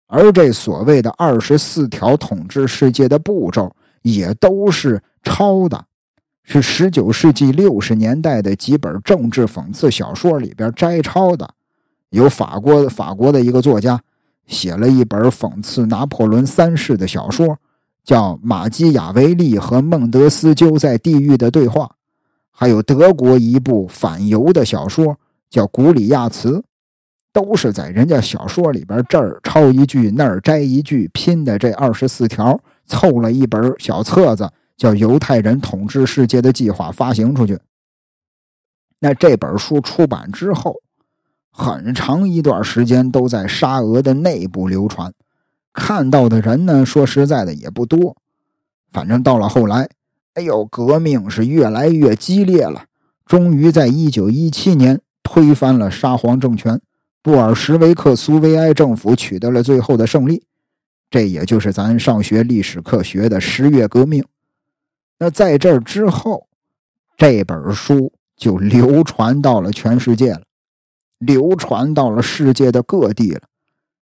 [0.07, 5.85] 而这所谓的二十四条统治世界的步骤也都是抄的，
[6.43, 11.49] 是十九世纪六十年代的几本政治讽刺小说里边摘抄的，
[12.09, 14.01] 有法国法国的一个作家。
[14.47, 17.57] 写了一本讽刺拿破仑三世的小说，
[18.05, 21.83] 叫《马基雅维利和孟德斯鸠在地狱的对话》，
[22.49, 25.17] 还有德国一部反犹的小说
[25.49, 26.59] 叫《古里亚茨》，
[27.37, 37.59] 都是在人家小说里边这儿抄一句那儿摘一句拼的这二十四条，凑了一本小册子，叫《犹太人统治世界的计划》发行出去。
[38.97, 40.77] 那这本书出版之后。
[41.59, 45.11] 很长一段时间都在沙俄的内部流传，
[45.73, 48.15] 看到的人呢，说实在的也不多。
[48.91, 49.89] 反正到了后来，
[50.35, 52.83] 哎呦，革命是越来越激烈了。
[53.25, 56.79] 终于在一九一七年推翻了沙皇政权，
[57.27, 60.45] 布尔什维克苏维埃政府取得了最后的胜利。
[61.09, 64.23] 这也就是咱上学历史课学的十月革命。
[65.19, 66.47] 那在这之后，
[67.17, 70.43] 这本书就流传到了全世界了。
[71.17, 73.41] 流传到了世界的各地了，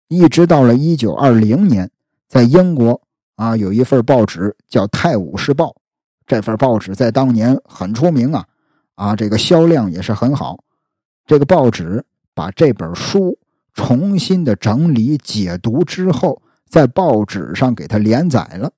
[0.09, 1.91] 一直到了一九二零年，
[2.29, 3.01] 在英国
[3.37, 5.69] 啊，有一份报纸叫《泰晤士报》，
[6.27, 8.45] 这份报纸在当年很出名啊，
[8.97, 10.63] 啊，这个销量也是很好。
[11.25, 13.39] 这个报纸把这本书
[13.73, 18.73] 重新的整理解读之后，在报纸上给它连载了，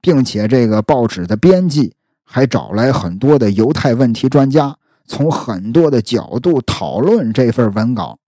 [0.00, 4.76] 并且这个报纸的编辑还找来很多的犹太问题专家。
[5.10, 8.18] 从很多的角度讨论这份文稿，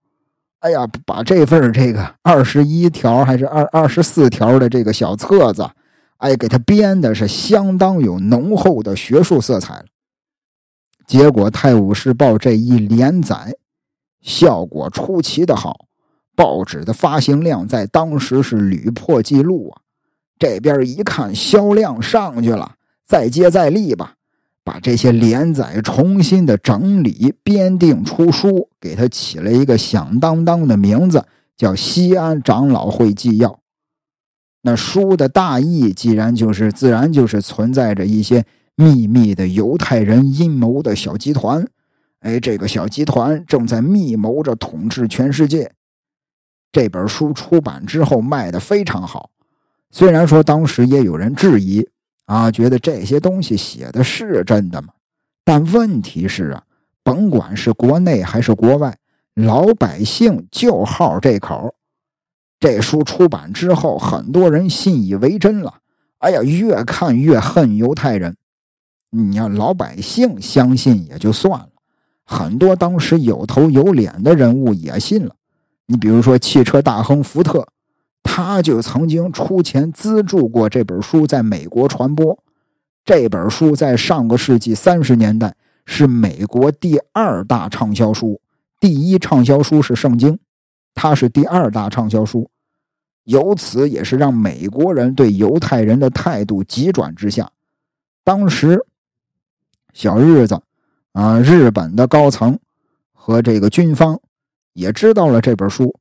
[0.61, 5.69] 哎呀，把这份这个二十一条还是二二十四条的这个小册子，
[6.17, 9.85] 哎，给他编的是相当有浓厚的学术色彩了。
[11.05, 13.53] 结果《泰晤士报》这一连载，
[14.21, 15.85] 效果出奇的好，
[16.35, 19.81] 报纸的发行量在当时是屡破纪录啊。
[20.39, 24.15] 这边一看销量上去了，再接再厉吧。
[24.63, 31.25] 把这些连载重新的整理编订出书，给他起了一个响当当的名字，
[31.57, 33.49] 叫《西安长老会纪要》。
[34.61, 41.67] 那书的大意，既然就是自然就是存在着一些秘密的犹太人阴谋的小集团。
[42.21, 45.71] 哎，这个小集团正在密谋着统治全世界。
[46.71, 49.29] 这本书出版之后卖的非常好，
[49.91, 51.87] 虽然说当时也有人质疑。
[52.25, 54.93] 啊，觉得这些东西写的是真的吗？
[55.43, 56.63] 但问题是啊，
[57.03, 58.95] 甭管是国内还是国外，
[59.33, 61.75] 老百姓就好这口。
[62.57, 65.79] 这书出版之后，很多人信以为真了。
[66.19, 68.37] 哎呀，越看越恨犹太人。
[69.09, 71.70] 你要老百姓相信也就算了，
[72.31, 75.35] 很多当时有头有脸的人物也信了。
[75.87, 77.67] 你比如说汽车大亨福特。
[78.23, 82.37] 他就曾经出钱资助过这本书在美国传播。
[83.03, 88.39] 这本书在上个世纪三十年代是美国第二大畅销书，
[88.79, 90.33] 第一畅销书是《圣经》，
[90.93, 92.49] 它是第二大畅销书。
[93.23, 97.51] 由此也是让美国人对犹太人的态度急转直下。
[98.23, 98.85] 当时，
[99.93, 100.61] 小日子
[101.13, 102.57] 啊，日本的高层
[103.11, 104.19] 和这个军方
[104.73, 105.95] 也知道了这本书，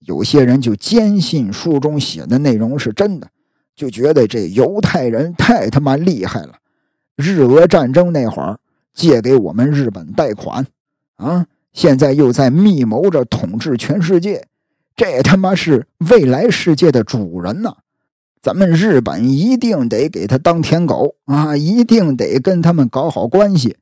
[0.00, 3.28] 有些人就坚信书中写的内容是真的，
[3.74, 6.54] 就觉得这犹太人太他妈厉害了。
[7.16, 8.58] 日俄战争那会儿
[8.92, 10.66] 借给我们日本贷款
[11.16, 14.46] 啊，现在又在密谋着统治全世界。
[14.94, 17.74] 这他妈是未来世界的主人呐！
[18.42, 21.56] 咱们日本一定得给他当舔狗啊！
[21.56, 23.76] 一定得跟他们搞好关系。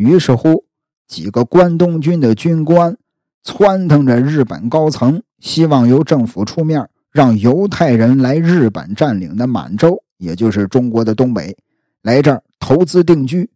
[0.00, 0.64] 于是乎，
[1.06, 2.96] 几个关东军的军官
[3.44, 11.54] 撺掇着日本高层，希望由政府出面，让犹太人来日本占领的满洲，也就是中国的东北，
[12.00, 13.50] 来这儿投资定居。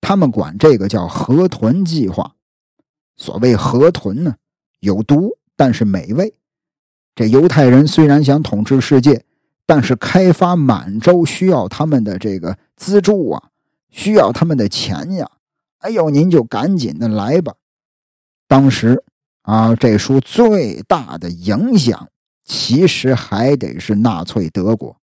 [0.00, 2.32] 他们管这个叫“河豚计划”。
[3.18, 4.34] 所谓河豚呢，
[4.80, 5.36] 有毒。
[5.54, 6.32] 但是美味，
[7.14, 9.26] 这犹太人虽然想统治世界，
[9.66, 13.42] 但是开发满洲需要他们的这个资助啊，
[13.90, 15.30] 需要他们的钱呀。
[15.82, 17.54] 哎呦，您就赶紧的来吧。
[18.46, 19.02] 当时
[19.42, 22.08] 啊，这书最大的影响
[22.44, 24.96] 其实还得是纳粹德国，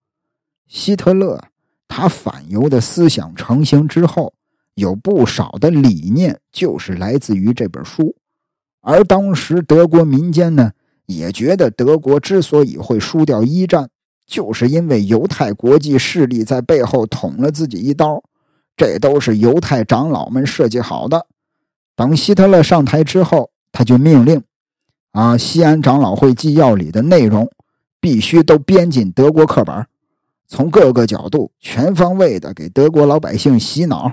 [0.69, 1.43] 希特勒
[1.89, 4.35] 他反犹的思想成型之后，
[4.75, 8.15] 有不少的理念就是来自于这本书。
[8.83, 10.73] 而当时德国民间呢，
[11.07, 13.89] 也觉得德国之所以会输掉一战，
[14.27, 18.23] 就是因为犹太国际势力在背后捅了自己一刀，
[18.77, 21.27] 这都是犹太长老们设计好的。
[21.95, 24.43] 等希特勒上台之后，他就命令，
[25.13, 27.51] 啊，西安长老会纪要里的内容
[28.01, 29.87] 必须都编进德国课本，
[30.47, 34.13] 从各个角度全方位的给德国老百姓洗脑，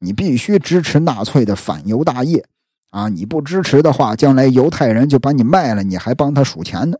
[0.00, 2.44] 你必须支持纳粹的反犹大业。
[2.90, 3.08] 啊！
[3.08, 6.96] 你不支持的话，将来犹太人就把你卖了，你还帮他数钱呢。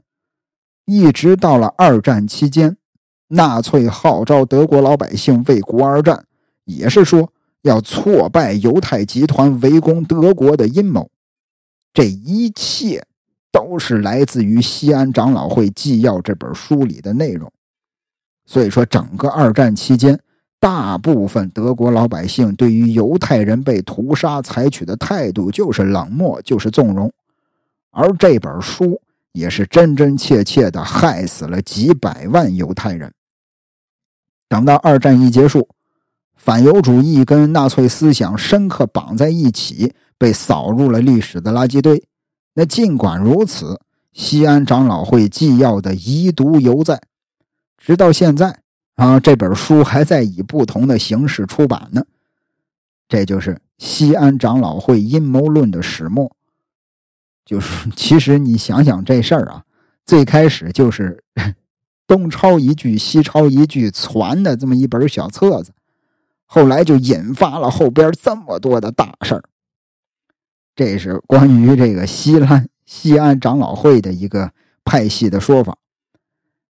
[0.86, 2.76] 一直到了二战期间，
[3.28, 6.24] 纳粹号召德国老百姓为国而战，
[6.64, 11.10] 也是说要挫败犹太集团围攻德国的阴谋。
[11.92, 13.06] 这一切
[13.52, 17.50] 都是来自于《西安长老会纪要》这本书里的内容。
[18.46, 20.18] 所以说，整个二战期间。
[20.60, 27.12] 大部分德国老百姓对于犹太人被屠杀采取的态度就是冷漠，就是纵容，
[27.90, 28.98] 而这本书
[29.32, 33.12] 也是真真切切的害死了几百万犹太人。
[34.48, 35.68] 等到二战一结束，
[36.44, 42.04] 反犹主义跟纳粹思想深刻绑在一起，被扫入了历史的垃圾堆。
[42.52, 43.80] 那尽管如此，
[44.12, 47.00] 西安长老会纪要的遗毒犹在，
[47.78, 48.60] 直到现在。
[48.96, 52.04] 啊，这本书还在以不同的形式出版呢。
[53.08, 56.30] 这就是西安长老会阴谋论的始末。
[57.46, 59.64] 就是其实你想想这事儿啊，
[60.04, 61.24] 最开始就是
[62.06, 65.72] 东抄一句西抄一句传的这么一本小册子，
[66.54, 69.42] 后来就引发了后边这么多的大事儿。
[70.76, 74.52] 这是关于这个西安西安长老会的一个
[74.84, 75.76] 派系的说法。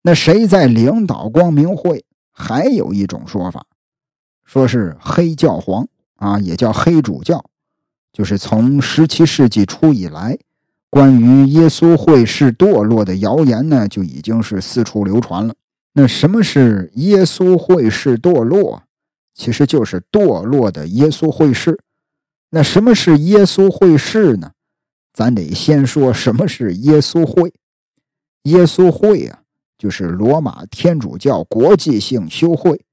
[0.01, 2.03] 那谁在领导光明会？
[2.31, 3.67] 还有一种说法，
[4.45, 7.45] 说是黑教皇啊，也叫黑主教，
[8.11, 10.39] 就是从十七世纪初以来，
[10.89, 15.53] 关于耶稣会士堕落的谣言呢，就已经是四处流传了。
[15.93, 18.81] 那什么是耶稣会士堕落？
[19.38, 21.80] 其实就是堕落的耶稣会士。
[22.50, 24.52] 那什么是耶稣会士呢？
[25.13, 27.54] 咱得先说什么是耶稣会。
[28.43, 29.43] 耶稣会啊。
[29.78, 32.84] 就是罗马天主教国际性修会，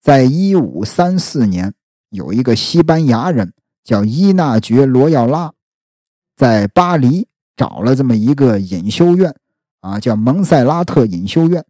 [0.00, 1.74] 在一五三四年，
[2.08, 3.52] 有一个西班牙人
[3.84, 5.52] 叫伊纳爵罗耀拉，
[6.34, 9.36] 在巴黎找了这么一个隐修院，
[9.80, 11.62] 啊，叫蒙塞拉特隐修院，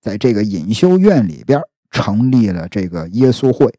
[0.00, 1.60] 在这个隐修院里边
[1.92, 3.72] 成立了这个耶稣会。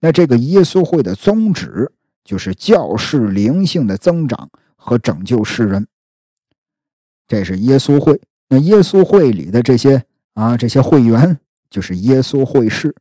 [0.00, 1.92] 那这个耶稣会的宗旨
[2.24, 5.86] 就是教士灵性的增长和拯救世人。
[7.28, 8.20] 这是耶稣会。
[8.48, 10.02] 那耶稣会里的这些
[10.34, 11.38] 啊，这些会员
[11.68, 12.96] 就是耶稣会士。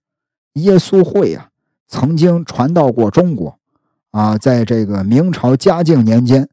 [0.53, 1.49] 耶稣会啊，
[1.88, 3.57] 曾经传到过中国
[4.12, 6.47] 啊，在这个明朝嘉靖年间，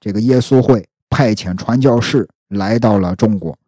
[0.00, 3.58] 这个耶稣会派遣传教士来到了中国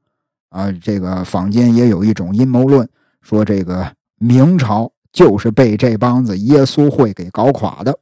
[0.49, 0.71] 啊。
[0.73, 2.89] 这个坊间也有一种阴谋论，
[3.23, 7.99] 说这个明朝就是被这帮子耶稣会给搞垮的。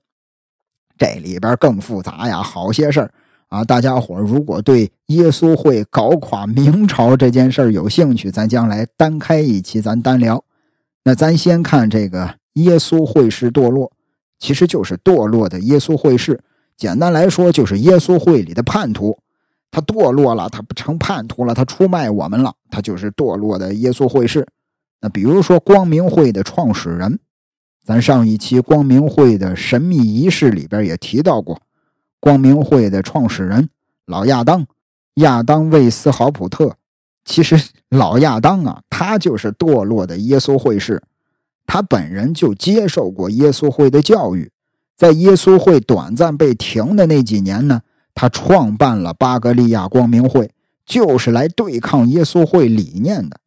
[0.97, 3.13] 这里边更复杂呀，好些事儿。
[3.49, 10.45] 啊，大家伙如果对耶稣会搞垮明朝这件事儿有兴趣，咱将来单开一期，咱单聊。
[11.05, 13.91] 那咱先看这个耶稣会士堕落，
[14.39, 16.39] 其实就是堕落的耶稣会士。
[16.77, 19.19] 简单来说，就是耶稣会里的叛徒。
[19.71, 24.47] 他堕落了，他不成叛徒了，他出卖我们了，他就是堕落的耶稣会士。
[25.01, 27.21] 那比如说光明会的创始人，
[27.85, 31.61] 咱上一期光明会的神秘仪式里边也提到过，
[32.21, 33.69] 光明会的创始人
[34.07, 34.67] 老亚当，
[35.15, 36.77] 亚当魏斯豪普特。
[37.25, 41.03] 其实老亚当啊，他就是堕落的耶稣会士，
[41.67, 44.51] 他本人就接受过耶稣会的教育，
[44.97, 47.83] 在耶稣会短暂被停的那几年呢，
[48.15, 50.51] 他创办了巴格利亚光明会，
[50.87, 53.39] 就是来对抗耶稣会理念的。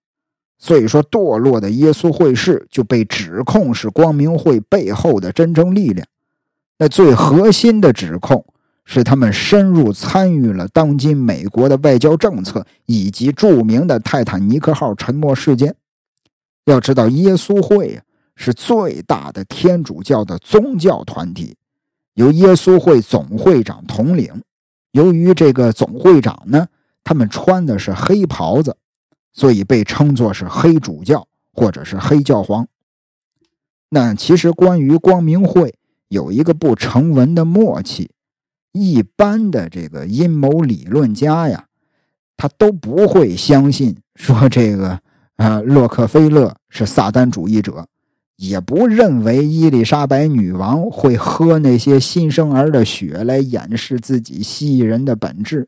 [0.64, 6.08] 所以说，堕落的耶稣会士就被指控是光明会背后的真正力量。
[6.78, 8.46] 那最核心的指控
[8.86, 15.74] 是他们深入参与了当今美国的外交政策，以及著名的泰坦尼克号沉没事件。
[16.66, 18.02] 要知道，耶稣会呀
[18.36, 21.58] 是最大的天主教的宗教团体，
[22.14, 24.30] 由耶稣会总会长统领。
[24.92, 26.68] 由于这个总会长呢，
[27.04, 28.78] 他们穿的是黑袍子。
[29.34, 32.68] 所以被称作是黑主教或者是黑教皇。
[33.90, 35.74] 那其实关于光明会
[36.10, 38.12] 有一个不成文的默契，
[38.74, 41.66] 一般的这个阴谋理论家呀，
[42.36, 45.00] 他都不会相信说这个
[45.38, 47.88] 啊洛克菲勒是撒旦主义者，
[48.36, 55.68] 也不认为伊丽莎白女王会喝那些新生儿的血来掩饰自己蜥蜴人的本质。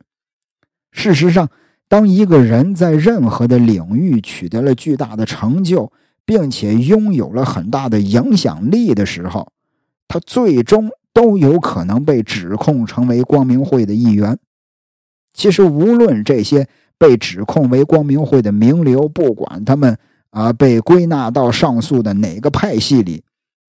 [0.92, 1.50] 事实上。
[1.94, 5.92] 当一个人在任何的领域取得了巨大的成就，
[6.26, 9.52] 并且拥有了很大的影响力的时候，
[10.08, 14.40] 他最终都有可能被指控成为光明会的一员。
[15.36, 16.68] 其实，无论这些
[16.98, 19.96] 被指控为光明会的名流，不管他们
[20.32, 23.22] 啊被归纳到上述的哪个派系里，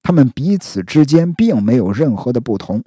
[0.02, 2.82] 他们彼此之间并没有任何的不同。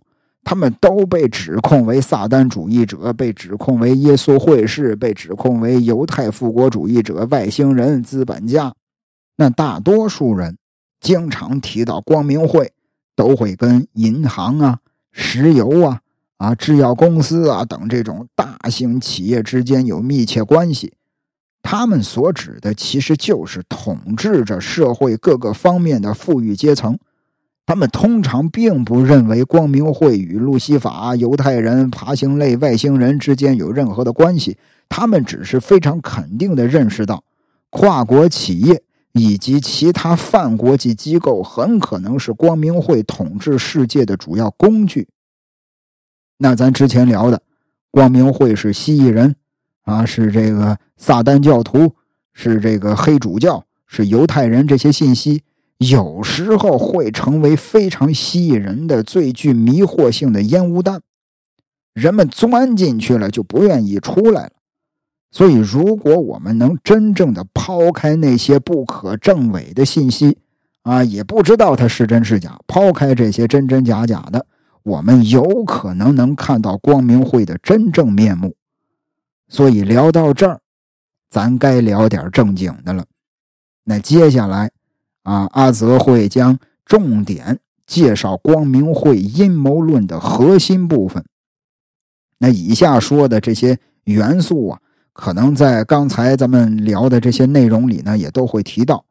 [0.49, 8.73] 他们都被指控为撒旦主义者，被指控为耶稣会士，被指控为犹太复国主义者、外星人、资本家。
[9.35, 10.57] 那大多数人
[11.01, 12.71] 经常提到光明会，
[13.13, 14.79] 都会跟银行啊、
[15.11, 15.99] 石油啊、
[16.37, 20.93] 啊制药公司啊等这种大型企业之间有密切关系。
[21.61, 26.97] 他们所指的其实就是统治着社会各个方面的富裕阶层。
[27.67, 34.57] 他们通常并不认为光明会与路西法、犹太人、爬行类外星人之间有任何的关系。
[34.87, 37.25] 他们只是非常肯定地认识到，
[37.69, 45.09] 跨国企业以及其他泛国际机构很可能是光明会统治世界的主要工具。
[46.37, 47.41] 那咱之前聊的，
[47.91, 49.35] 光明会是蜥蜴人，
[49.83, 51.93] 啊，是这个撒旦教徒，
[52.31, 55.43] 是这个黑主教，是犹太人，这些信息。
[55.77, 61.01] 有时候会成为非常吸引人的、最具迷惑性的烟雾弹，
[61.93, 64.51] 人们钻进去了就不愿意出来了。
[65.29, 70.39] 所以，如果我们能真正的抛开那些不可证伪的信息，
[70.81, 74.47] 啊，也不知道它是真是假，抛开这些真真假假的，
[74.81, 78.55] 我们有可能能看到光明会的真正面目。
[79.47, 80.59] 所以，聊到这儿，
[81.29, 83.05] 咱该聊点正经的了。
[83.83, 84.71] 那接下来。
[85.27, 91.25] 啊，阿泽会将重点介绍光明会阴谋论的核心部分。
[92.39, 94.79] 那以下说的这些元素啊，
[95.11, 99.03] 可能在刚才咱们聊的这些内容里呢，也都会提到。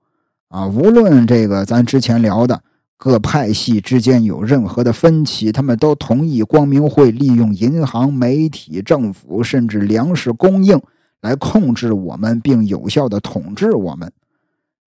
[0.48, 2.62] 啊，无论这个咱之前聊的
[2.96, 10.80] 各派系之间有任何的分歧，他们都同意光明会利用银行、媒体、政府，甚至粮食供应
[11.20, 14.10] 来控制我们，并有效的统治我们。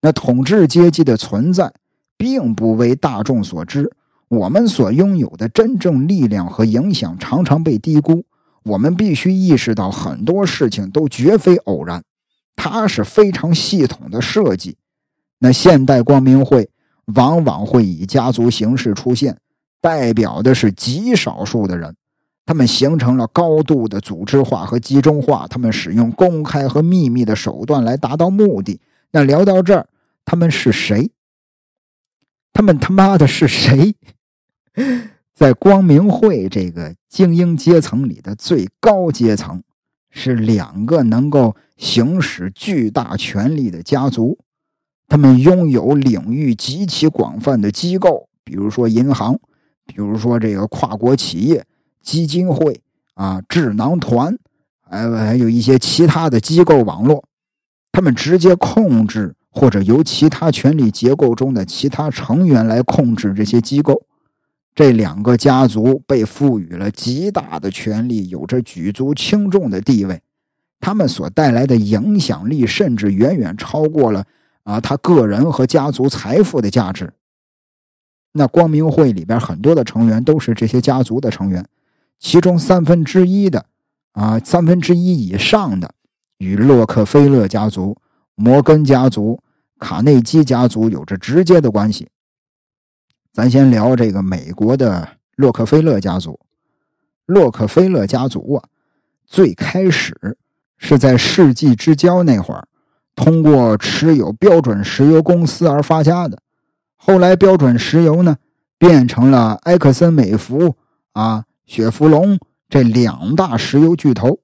[0.02, 1.74] 那统治阶级的存在
[2.18, 3.92] 并不为大众所知，
[4.28, 8.24] 我们所拥有的真正力量和影响常常被低估。
[8.64, 12.04] 我们必须意识到，很多事情都绝非偶然，
[12.56, 14.78] 它是非常系统的设计。
[15.40, 16.70] 那现代光明会
[17.16, 19.38] 往往会以家族形式出现，
[19.82, 21.96] 代表的是极少数的人，
[22.46, 28.80] 他们形成了高度的组织化和集中化，他们使用公开和秘密的手段来达到目的。
[29.12, 29.88] 那聊到这儿，
[30.30, 31.10] 他们是谁？
[32.54, 33.96] 他们他妈的是谁？
[35.34, 39.64] 在光明会这个精英阶层里的最高阶层，
[40.12, 44.38] 是两个能够行使巨大权力的家族。
[45.08, 49.34] 他们拥有领域极其广泛的机构，比如说银行，
[49.88, 51.66] 比如说这个跨国企业、
[52.04, 52.80] 基金会
[53.16, 54.38] 啊、智囊团，
[54.88, 57.26] 还还有一些其他的机构网络。
[57.92, 64.04] 他们直接控制，或者由其他权力结构中的其他成员来控制这些机构。
[64.76, 70.22] 这两个家族被赋予了极大的权力，有着举足轻重的地位。
[70.80, 74.26] 他们所带来的影响力，甚至远远超过了
[74.64, 77.12] 啊他个人和家族财富的价值。
[78.32, 81.66] 那光明会里边很多的成员都是这些家族的成员，
[82.18, 83.66] 其中三分之一的
[84.14, 85.92] 啊三分之一以上的
[86.38, 87.98] 与洛克菲勒家族、
[88.42, 89.38] 摩根家族、
[89.80, 92.08] 卡内基家族有着直接的关系。
[93.34, 96.40] 咱先聊这个美国的洛克菲勒家族。
[97.26, 98.64] 洛克菲勒家族啊，
[99.28, 100.38] 最开始
[100.78, 102.66] 是在世纪之交那会儿，
[103.14, 106.42] 通过持有标准石油公司而发家的。
[106.96, 108.38] 后来，标准石油呢
[108.78, 110.78] 变成了埃克森美孚
[111.12, 114.40] 啊、雪佛龙这两大石油巨头。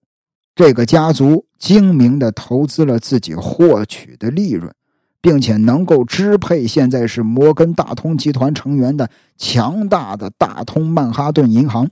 [0.56, 4.74] 这个家族精明地投资了自己获取的利润。
[5.22, 11.90] 并且能够支配现在是摩根大通集团成员的强大的大通曼哈顿银行，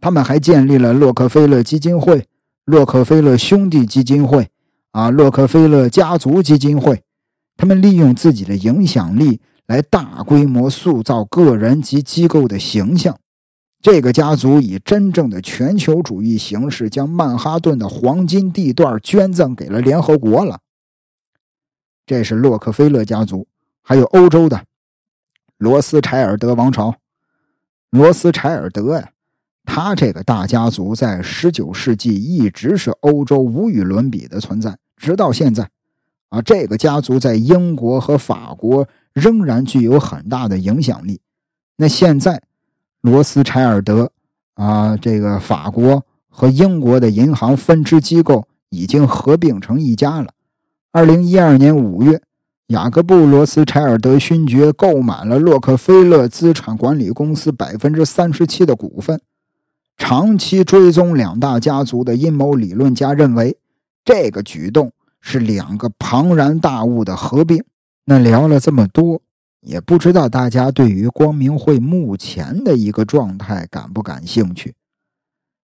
[0.00, 2.28] 他们还建立了洛克菲勒基金会、
[2.64, 4.50] 洛克菲勒兄弟基金会、
[4.92, 7.02] 啊洛克菲勒家族基金会。
[7.56, 13.18] 他们利用自己的影响力来大规模塑造个人及机构的形象。
[13.84, 20.60] 这个家族以真正的全球主义形式，将曼哈顿的黄金地段捐赠给了联合国了。
[22.06, 23.46] 这是洛克菲勒家族，
[23.82, 24.64] 还有欧洲的
[25.58, 26.94] 罗斯柴尔德王朝。
[27.90, 29.10] 罗斯柴尔德呀，
[29.66, 35.68] 他这个大家族在十九世纪一直是欧洲无与伦比的存在，直到现在。
[36.30, 41.20] 啊，这个家族在英国和法国仍然具有很大的影响力。
[41.76, 42.42] 那现在，
[43.04, 44.10] 罗斯柴尔德
[44.54, 50.28] 啊，这个法国和英国的银行分支机构已经合并成一家了。
[50.90, 52.22] 二零一二年五月，
[52.68, 59.20] 雅各布·罗斯柴尔德勋爵购买了洛克菲勒资产管理公司百分之三十七的股份。
[59.98, 63.58] 长期追踪两大家族的阴谋理论家认为，
[64.02, 64.90] 这个举动
[65.20, 67.62] 是两个庞然大物的合并。
[68.06, 69.20] 那聊了这么多，
[69.64, 74.74] 也不知道大家对于光明会目前的一个状态感不感兴趣？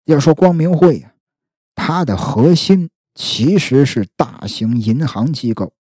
[0.05, 1.12] 要说光明会呀，
[1.74, 2.90] 它的核心。
[3.16, 5.72] 其实是大型银行机构，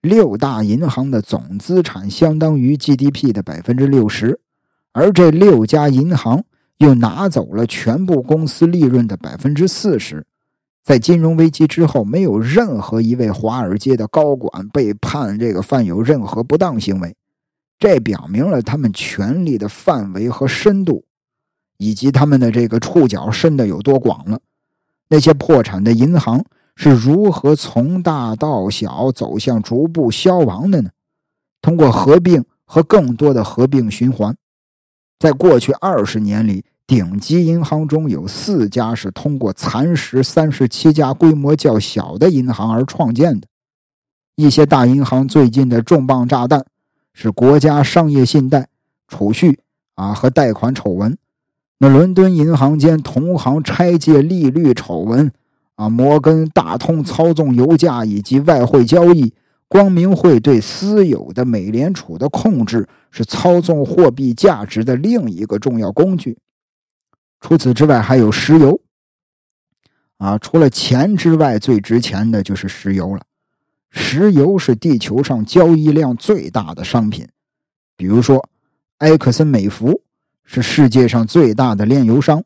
[0.00, 4.40] 六大银行的总资产相当于 GDP 的百分之六十，
[4.90, 6.42] 而这六家银行
[6.78, 10.26] 又拿走了全部公司利润的百分之四十。
[10.82, 17.14] 在金融危机之后，没有任何一位华尔街的高管被判这个犯有任何不当行为，
[17.78, 21.04] 这表明了他们权力的范围和深度，
[21.78, 24.40] 以及他们的这个触角伸的有多广了。
[25.08, 26.44] 那些破产的银行。
[26.78, 30.90] 是如何从大到小走向逐步消亡的呢？
[31.62, 34.36] 通过合并和更多的合并循环，
[35.18, 43.48] 在过去二十年里，顶级银行中有四家是通过蚕食三十七家规模较小的银行而创建的。
[44.34, 46.66] 一些大银行最近的重磅炸弹
[47.18, 48.68] 是国家商业信贷、
[49.08, 49.58] 储蓄
[49.94, 51.16] 啊和贷款丑闻，
[51.78, 55.32] 那伦敦银行间同行拆借利率丑闻。
[55.76, 59.34] 啊，摩根大通操纵油价以及外汇交易，
[59.68, 66.38] 光明会对私有的美联储的控制是操纵货币价值的另一个重要工具。
[67.42, 68.80] 除此之外，还有石油。
[70.16, 73.25] 啊，除了钱之外，最值钱的就是石油了。
[73.98, 77.26] 石油是地球上交易量最大的商品。
[77.96, 78.46] 比如说，
[78.98, 80.02] 埃克森美孚
[80.44, 82.44] 是世界上最大的炼油商。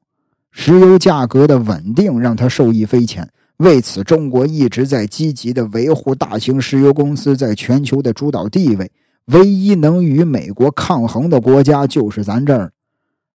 [0.53, 8.91] 石油价格的稳定让他受益匪浅，为此，中国一直在积极的维护大型石油公司在全球的主导地位。
[9.27, 12.73] 唯一能与美国抗衡的国家就是咱这儿。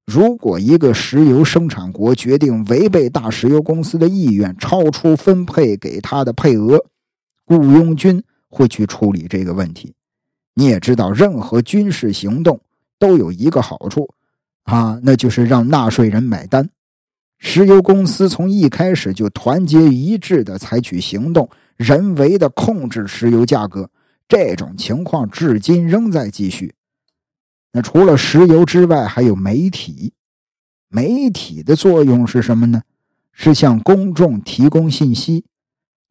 [0.05, 6.83] 如果一个石油生产国决定违背大石油公司的意愿，超出分配给他的配额，
[7.57, 9.93] 雇佣军会去处理这个问题。
[10.53, 12.61] 你也知道，任何军事行动
[12.97, 14.13] 都有一个好处，
[14.63, 16.69] 啊，那就是让纳税人买单。
[17.39, 23.89] 石油公司从一开始就团结一致地采取行动，人为的控制石油价格，
[24.29, 26.73] 这种情况至今仍在继续。
[27.73, 30.13] 那除了石油之外，还有媒体。
[30.87, 32.83] 媒体的作用是什么呢？
[33.33, 35.45] 是向公众提供信息，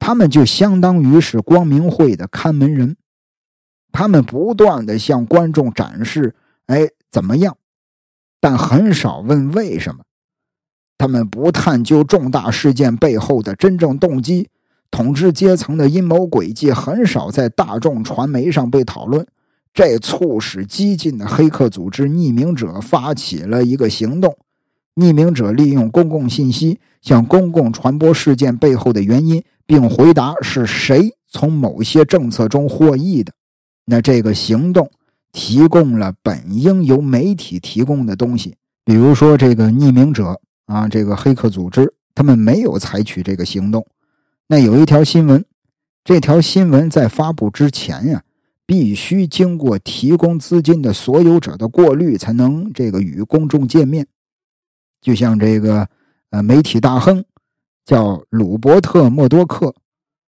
[0.00, 2.96] 他们就相当于是光明会的看门人，
[3.92, 6.34] 他们不断的向观众展示，
[6.66, 7.56] 哎，怎么样？
[8.40, 10.00] 但很少问为什么。
[10.98, 14.48] 他们不探究重大事件背后的真正动机，
[14.90, 19.26] 统治阶层的阴谋诡计很少在大众传媒上被讨论。
[19.72, 24.36] 这促使激进的黑客组织匿名者发起了一个行动。
[24.96, 33.32] 匿名者利用公共信息向公共传播事件背后的原因，并回答是谁从某些政策中获益的。
[33.84, 34.90] 那这个行动
[35.30, 43.86] 提供了本应由媒体提供的东西，比如说这个匿名者啊，这个黑客组织，他们没有采取这个行动。
[44.48, 45.44] 那有一条新闻，
[46.02, 48.24] 这条新闻在发布之前呀。
[48.66, 54.06] 必须经过提供资金的所有者的过滤，才能这个与公众见面。
[55.00, 55.88] 就像这个
[56.30, 57.24] 呃媒体大亨
[57.90, 59.74] 叫鲁伯特·默多克，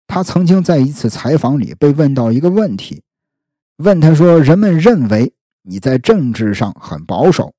[0.08, 3.04] 他曾经在一次采访里被问到一个问题，
[3.76, 5.34] 问他说：“人们认为
[5.64, 7.54] 你在政治上很保守，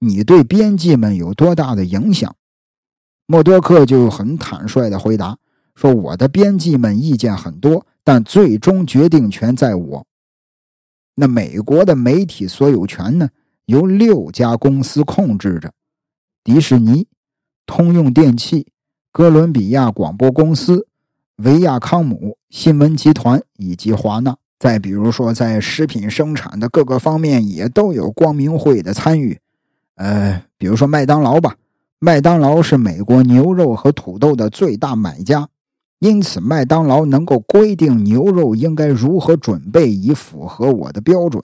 [0.00, 2.36] 你对编辑们有多大的影响？”
[3.24, 5.38] 默多克就很坦率地回答
[5.74, 10.06] 说：“我的编辑们意见很多，但最终决定权在我。”
[11.16, 13.30] 那美国的媒体所有权呢，
[13.64, 15.72] 由六家公司控制着：
[16.44, 17.08] 迪士尼、
[17.64, 18.66] 通用电气、
[19.18, 20.86] 哥伦比亚广播公司、
[21.38, 24.36] 维亚康姆新闻集团以及华纳。
[24.60, 29.40] 再比如说，在食品生产的各个方面，也都有光明会的参与。
[29.96, 31.56] 呃，比如说麦当劳吧，
[31.98, 35.48] 麦当劳是美国牛肉和土豆的最大买家。
[35.98, 41.42] 因此，麦当劳能够规定牛肉应该如何准备以符合我的标准。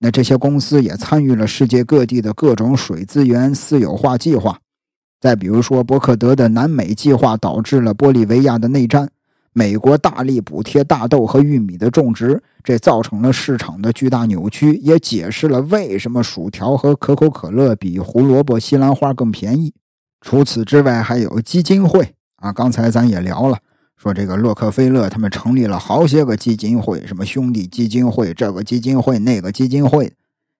[0.00, 4.58] 那这些公司也参与了世界各地的各种水资源私有化计划。
[5.20, 9.10] 再比如说，伯克德的南美计划导致了玻利维亚的内战。
[9.52, 19.74] 美国大力补贴大豆和玉米的种植，这造成了市场的巨大扭曲，也解释了为什么薯条和可口可乐比胡萝卜、西兰花更便宜。
[20.20, 23.58] 除此之外，还有基金会啊，刚才咱也聊了。
[23.96, 30.12] 说这个洛克菲勒他们成立了好些个基金会，什么兄弟基金会，这个基金会，那个基金会。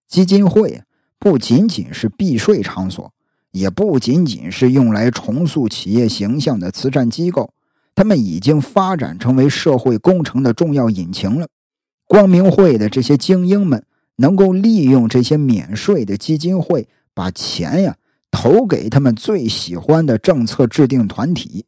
[0.09, 0.83] 基金会
[1.21, 3.13] 不仅仅是避税场所，
[3.51, 7.53] 也不仅仅是用来重塑企业形象的慈善机构，
[7.95, 11.49] 他们已经发展成为社会工程的重要引擎了。
[12.07, 13.85] 光明会的这些精英们
[14.17, 17.97] 能够利用这些免税的基金会，把钱呀
[18.31, 21.65] 投给他们最喜欢的政策制定团体。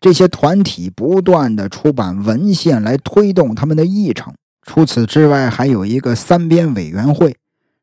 [0.00, 4.32] 这些团体不断的出版文献来推动他们的议程。
[4.62, 7.36] 除此之外，还有一个三边委员会，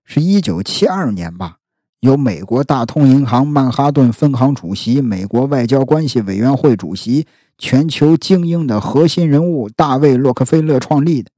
[0.05, 1.57] 是一九七二年吧，
[2.05, 7.27] 由美国大通银行曼哈顿分行主席、美国外交关系委员会主席、
[7.57, 11.29] 全球精英的核心人物大卫·洛克菲勒创立的。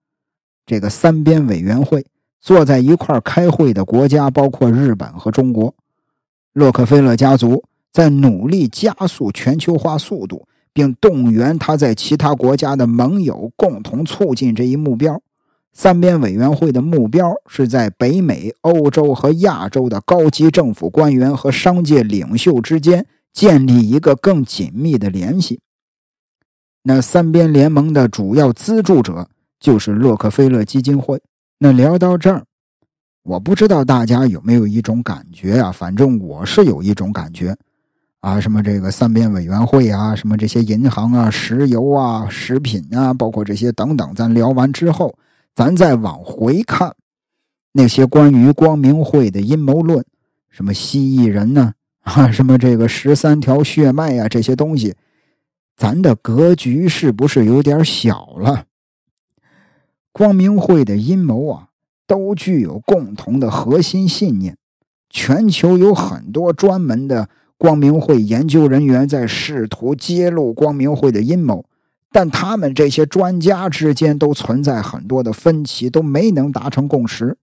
[0.65, 2.05] 这个三边委员会
[2.39, 5.73] 坐在一块开会的国家包括日本和中国。
[6.53, 10.47] 洛克菲勒家族在努力加速全球化速度。
[10.77, 15.19] 并动员他在其他国家的盟友共同促进这一目标。
[15.79, 25.59] 三边委员会的目标是在北美、欧洲和亚洲的高级政府官员和商界领袖之间建立一个更紧密的联系。
[26.81, 31.21] 那三边联盟的主要资助者就是洛克菲勒基金会。
[31.59, 32.43] 那聊到这儿，
[33.21, 35.71] 我不知道大家有没有一种感觉啊？
[35.71, 37.55] 反正我是有一种感觉。
[38.21, 45.15] 啊，什么这个三边委员会啊，什么这些银行啊、石油啊、食品啊，包括这些等等，咱聊完之后，
[45.57, 46.95] 咱再往回看
[47.71, 50.05] 那些关于光明会的阴谋论，
[50.51, 51.73] 什么蜥蜴人呢？
[52.01, 54.93] 啊，什么这个十三条血脉呀，这些东西，
[55.75, 58.65] 咱的格局是不是有点小了？
[60.11, 61.69] 光明会的阴谋啊，
[62.05, 64.55] 都具有共同的核心信念，
[65.09, 67.29] 全球有很多专门的。
[67.57, 71.65] 光明会研究人员在试图揭露光明会的阴谋，
[72.11, 77.37] 但他们这些专家之间都存在很多的分歧，都没能达成共识。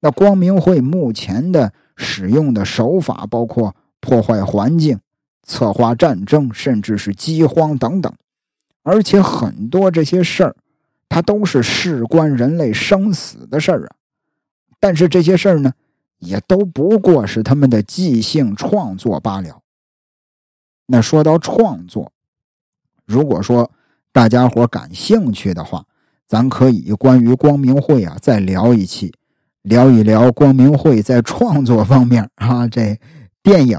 [0.00, 5.00] 那光明会目前的使用的手法包括破坏环境、
[5.42, 8.12] 策划战争，甚至是饥荒等等，
[8.82, 10.56] 而且很多这些事儿，
[11.08, 13.96] 它都是事关人类生死的事儿啊。
[14.78, 15.72] 但是这些事儿呢？
[16.18, 19.60] 也都不过是他们的即兴创作罢了。
[20.86, 22.10] 那说到创作，
[23.04, 23.70] 如果说
[24.16, 25.84] 大家伙感兴趣的话，
[26.26, 29.12] 咱可以关于光明会啊再聊一期，
[29.60, 32.98] 聊一聊光明会在创作方面啊， 这
[33.42, 33.78] 电影、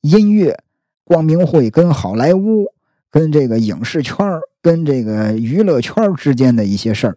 [0.00, 0.58] 音乐、
[1.04, 2.66] 光明会跟好莱坞、
[3.12, 4.26] 跟这个影视圈
[4.60, 7.16] 跟这个娱乐圈之间的一些事儿。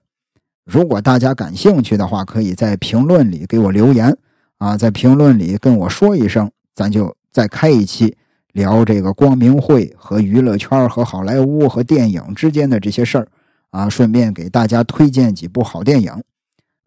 [0.64, 4.16] 如果大家感兴趣的话，可以在评论里给我留言。
[4.60, 8.16] 啊，在评论里跟我说一声，咱就再开一期
[8.60, 13.26] 聊这个光明会和娱乐圈和好莱坞和电影之间的这些事儿
[13.70, 16.12] 啊，顺便给大家推荐几部好电影。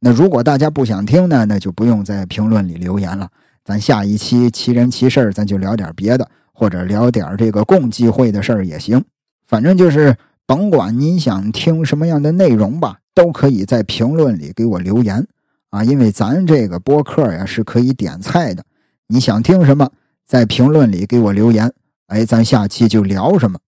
[0.00, 3.26] 那如果大家不想听呢，那就不用在评论里留言了。
[3.64, 9.02] 咱下一期奇人奇事咱就聊点别的，或者聊点这个共济会的事儿也行。
[9.46, 10.14] 反正就是
[10.44, 15.26] 甭管您想听什么样的内容吧，都可以在评论里给我留言
[15.70, 15.82] 啊。
[15.82, 18.62] 因为咱这个播客呀是可以点菜的，
[19.06, 19.88] 你想听什么，
[20.32, 21.70] 在评论里给我留言，
[22.06, 23.58] 哎，咱下期就聊什么。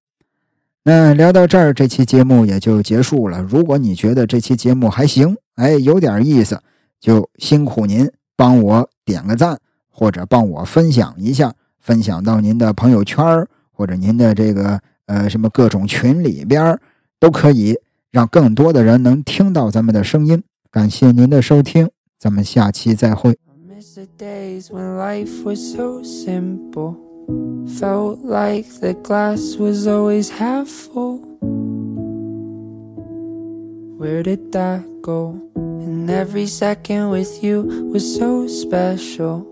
[0.84, 3.42] 那聊到这儿，这期节目也就结束了。
[3.42, 6.58] 如果你觉得这期节目还行，哎，有点意思，
[6.98, 9.58] 就辛苦您帮我点个赞。
[9.90, 11.52] 或者帮我分享一下，
[11.82, 16.80] 分享到您的朋友圈或者您的这个呃什么各种群里边
[17.20, 17.76] 都可以，
[18.10, 20.42] 让更多的人能听到咱们的声音。
[20.70, 23.43] 感谢您的收听，咱们下期再会。
[23.84, 26.96] miss the days when life was so simple.
[27.78, 31.18] Felt like the glass was always half full.
[33.98, 35.40] Where did that go?
[35.54, 39.44] And every second with you was so special.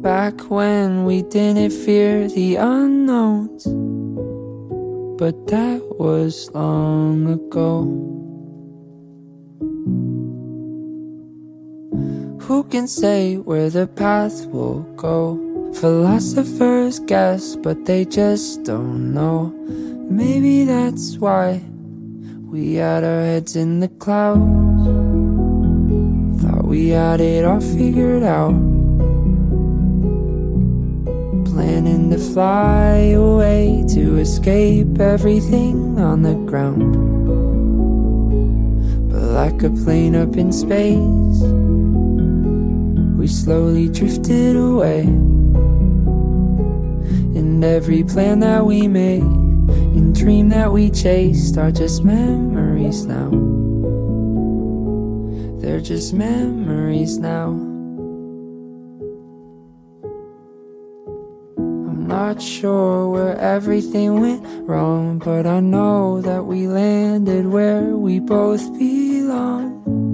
[0.00, 3.64] Back when we didn't fear the unknowns.
[5.18, 8.15] But that was long ago.
[12.46, 15.72] Who can say where the path will go?
[15.74, 19.52] Philosophers guess, but they just don't know.
[20.08, 21.60] Maybe that's why
[22.46, 24.38] we had our heads in the clouds.
[26.40, 28.54] Thought we had it all figured out
[31.50, 36.94] planning to fly away to escape everything on the ground.
[39.10, 41.65] But like a plane up in space,
[43.16, 45.00] we slowly drifted away.
[47.36, 53.30] And every plan that we made and dream that we chased are just memories now.
[55.60, 57.48] They're just memories now.
[61.58, 68.20] I'm not sure where everything went wrong, but I know that we landed where we
[68.20, 70.05] both belong.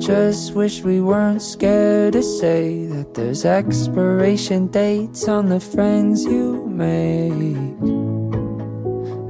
[0.00, 6.66] Just wish we weren't scared to say that there's expiration dates on the friends you
[6.66, 7.56] make.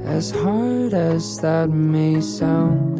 [0.07, 2.99] As hard as that may sound.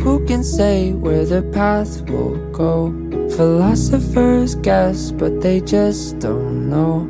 [0.00, 2.92] Who can say where the path will go?
[3.36, 7.04] Philosophers guess, but they just don't know.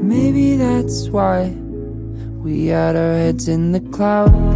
[0.00, 1.48] Maybe that's why
[2.42, 4.55] we had our heads in the clouds.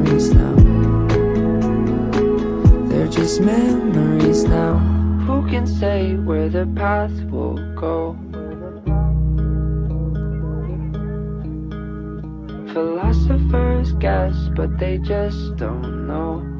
[3.31, 4.77] just memories now.
[5.25, 8.17] Who can say where the path will go?
[12.73, 16.50] Philosophers guess, but they just don't know.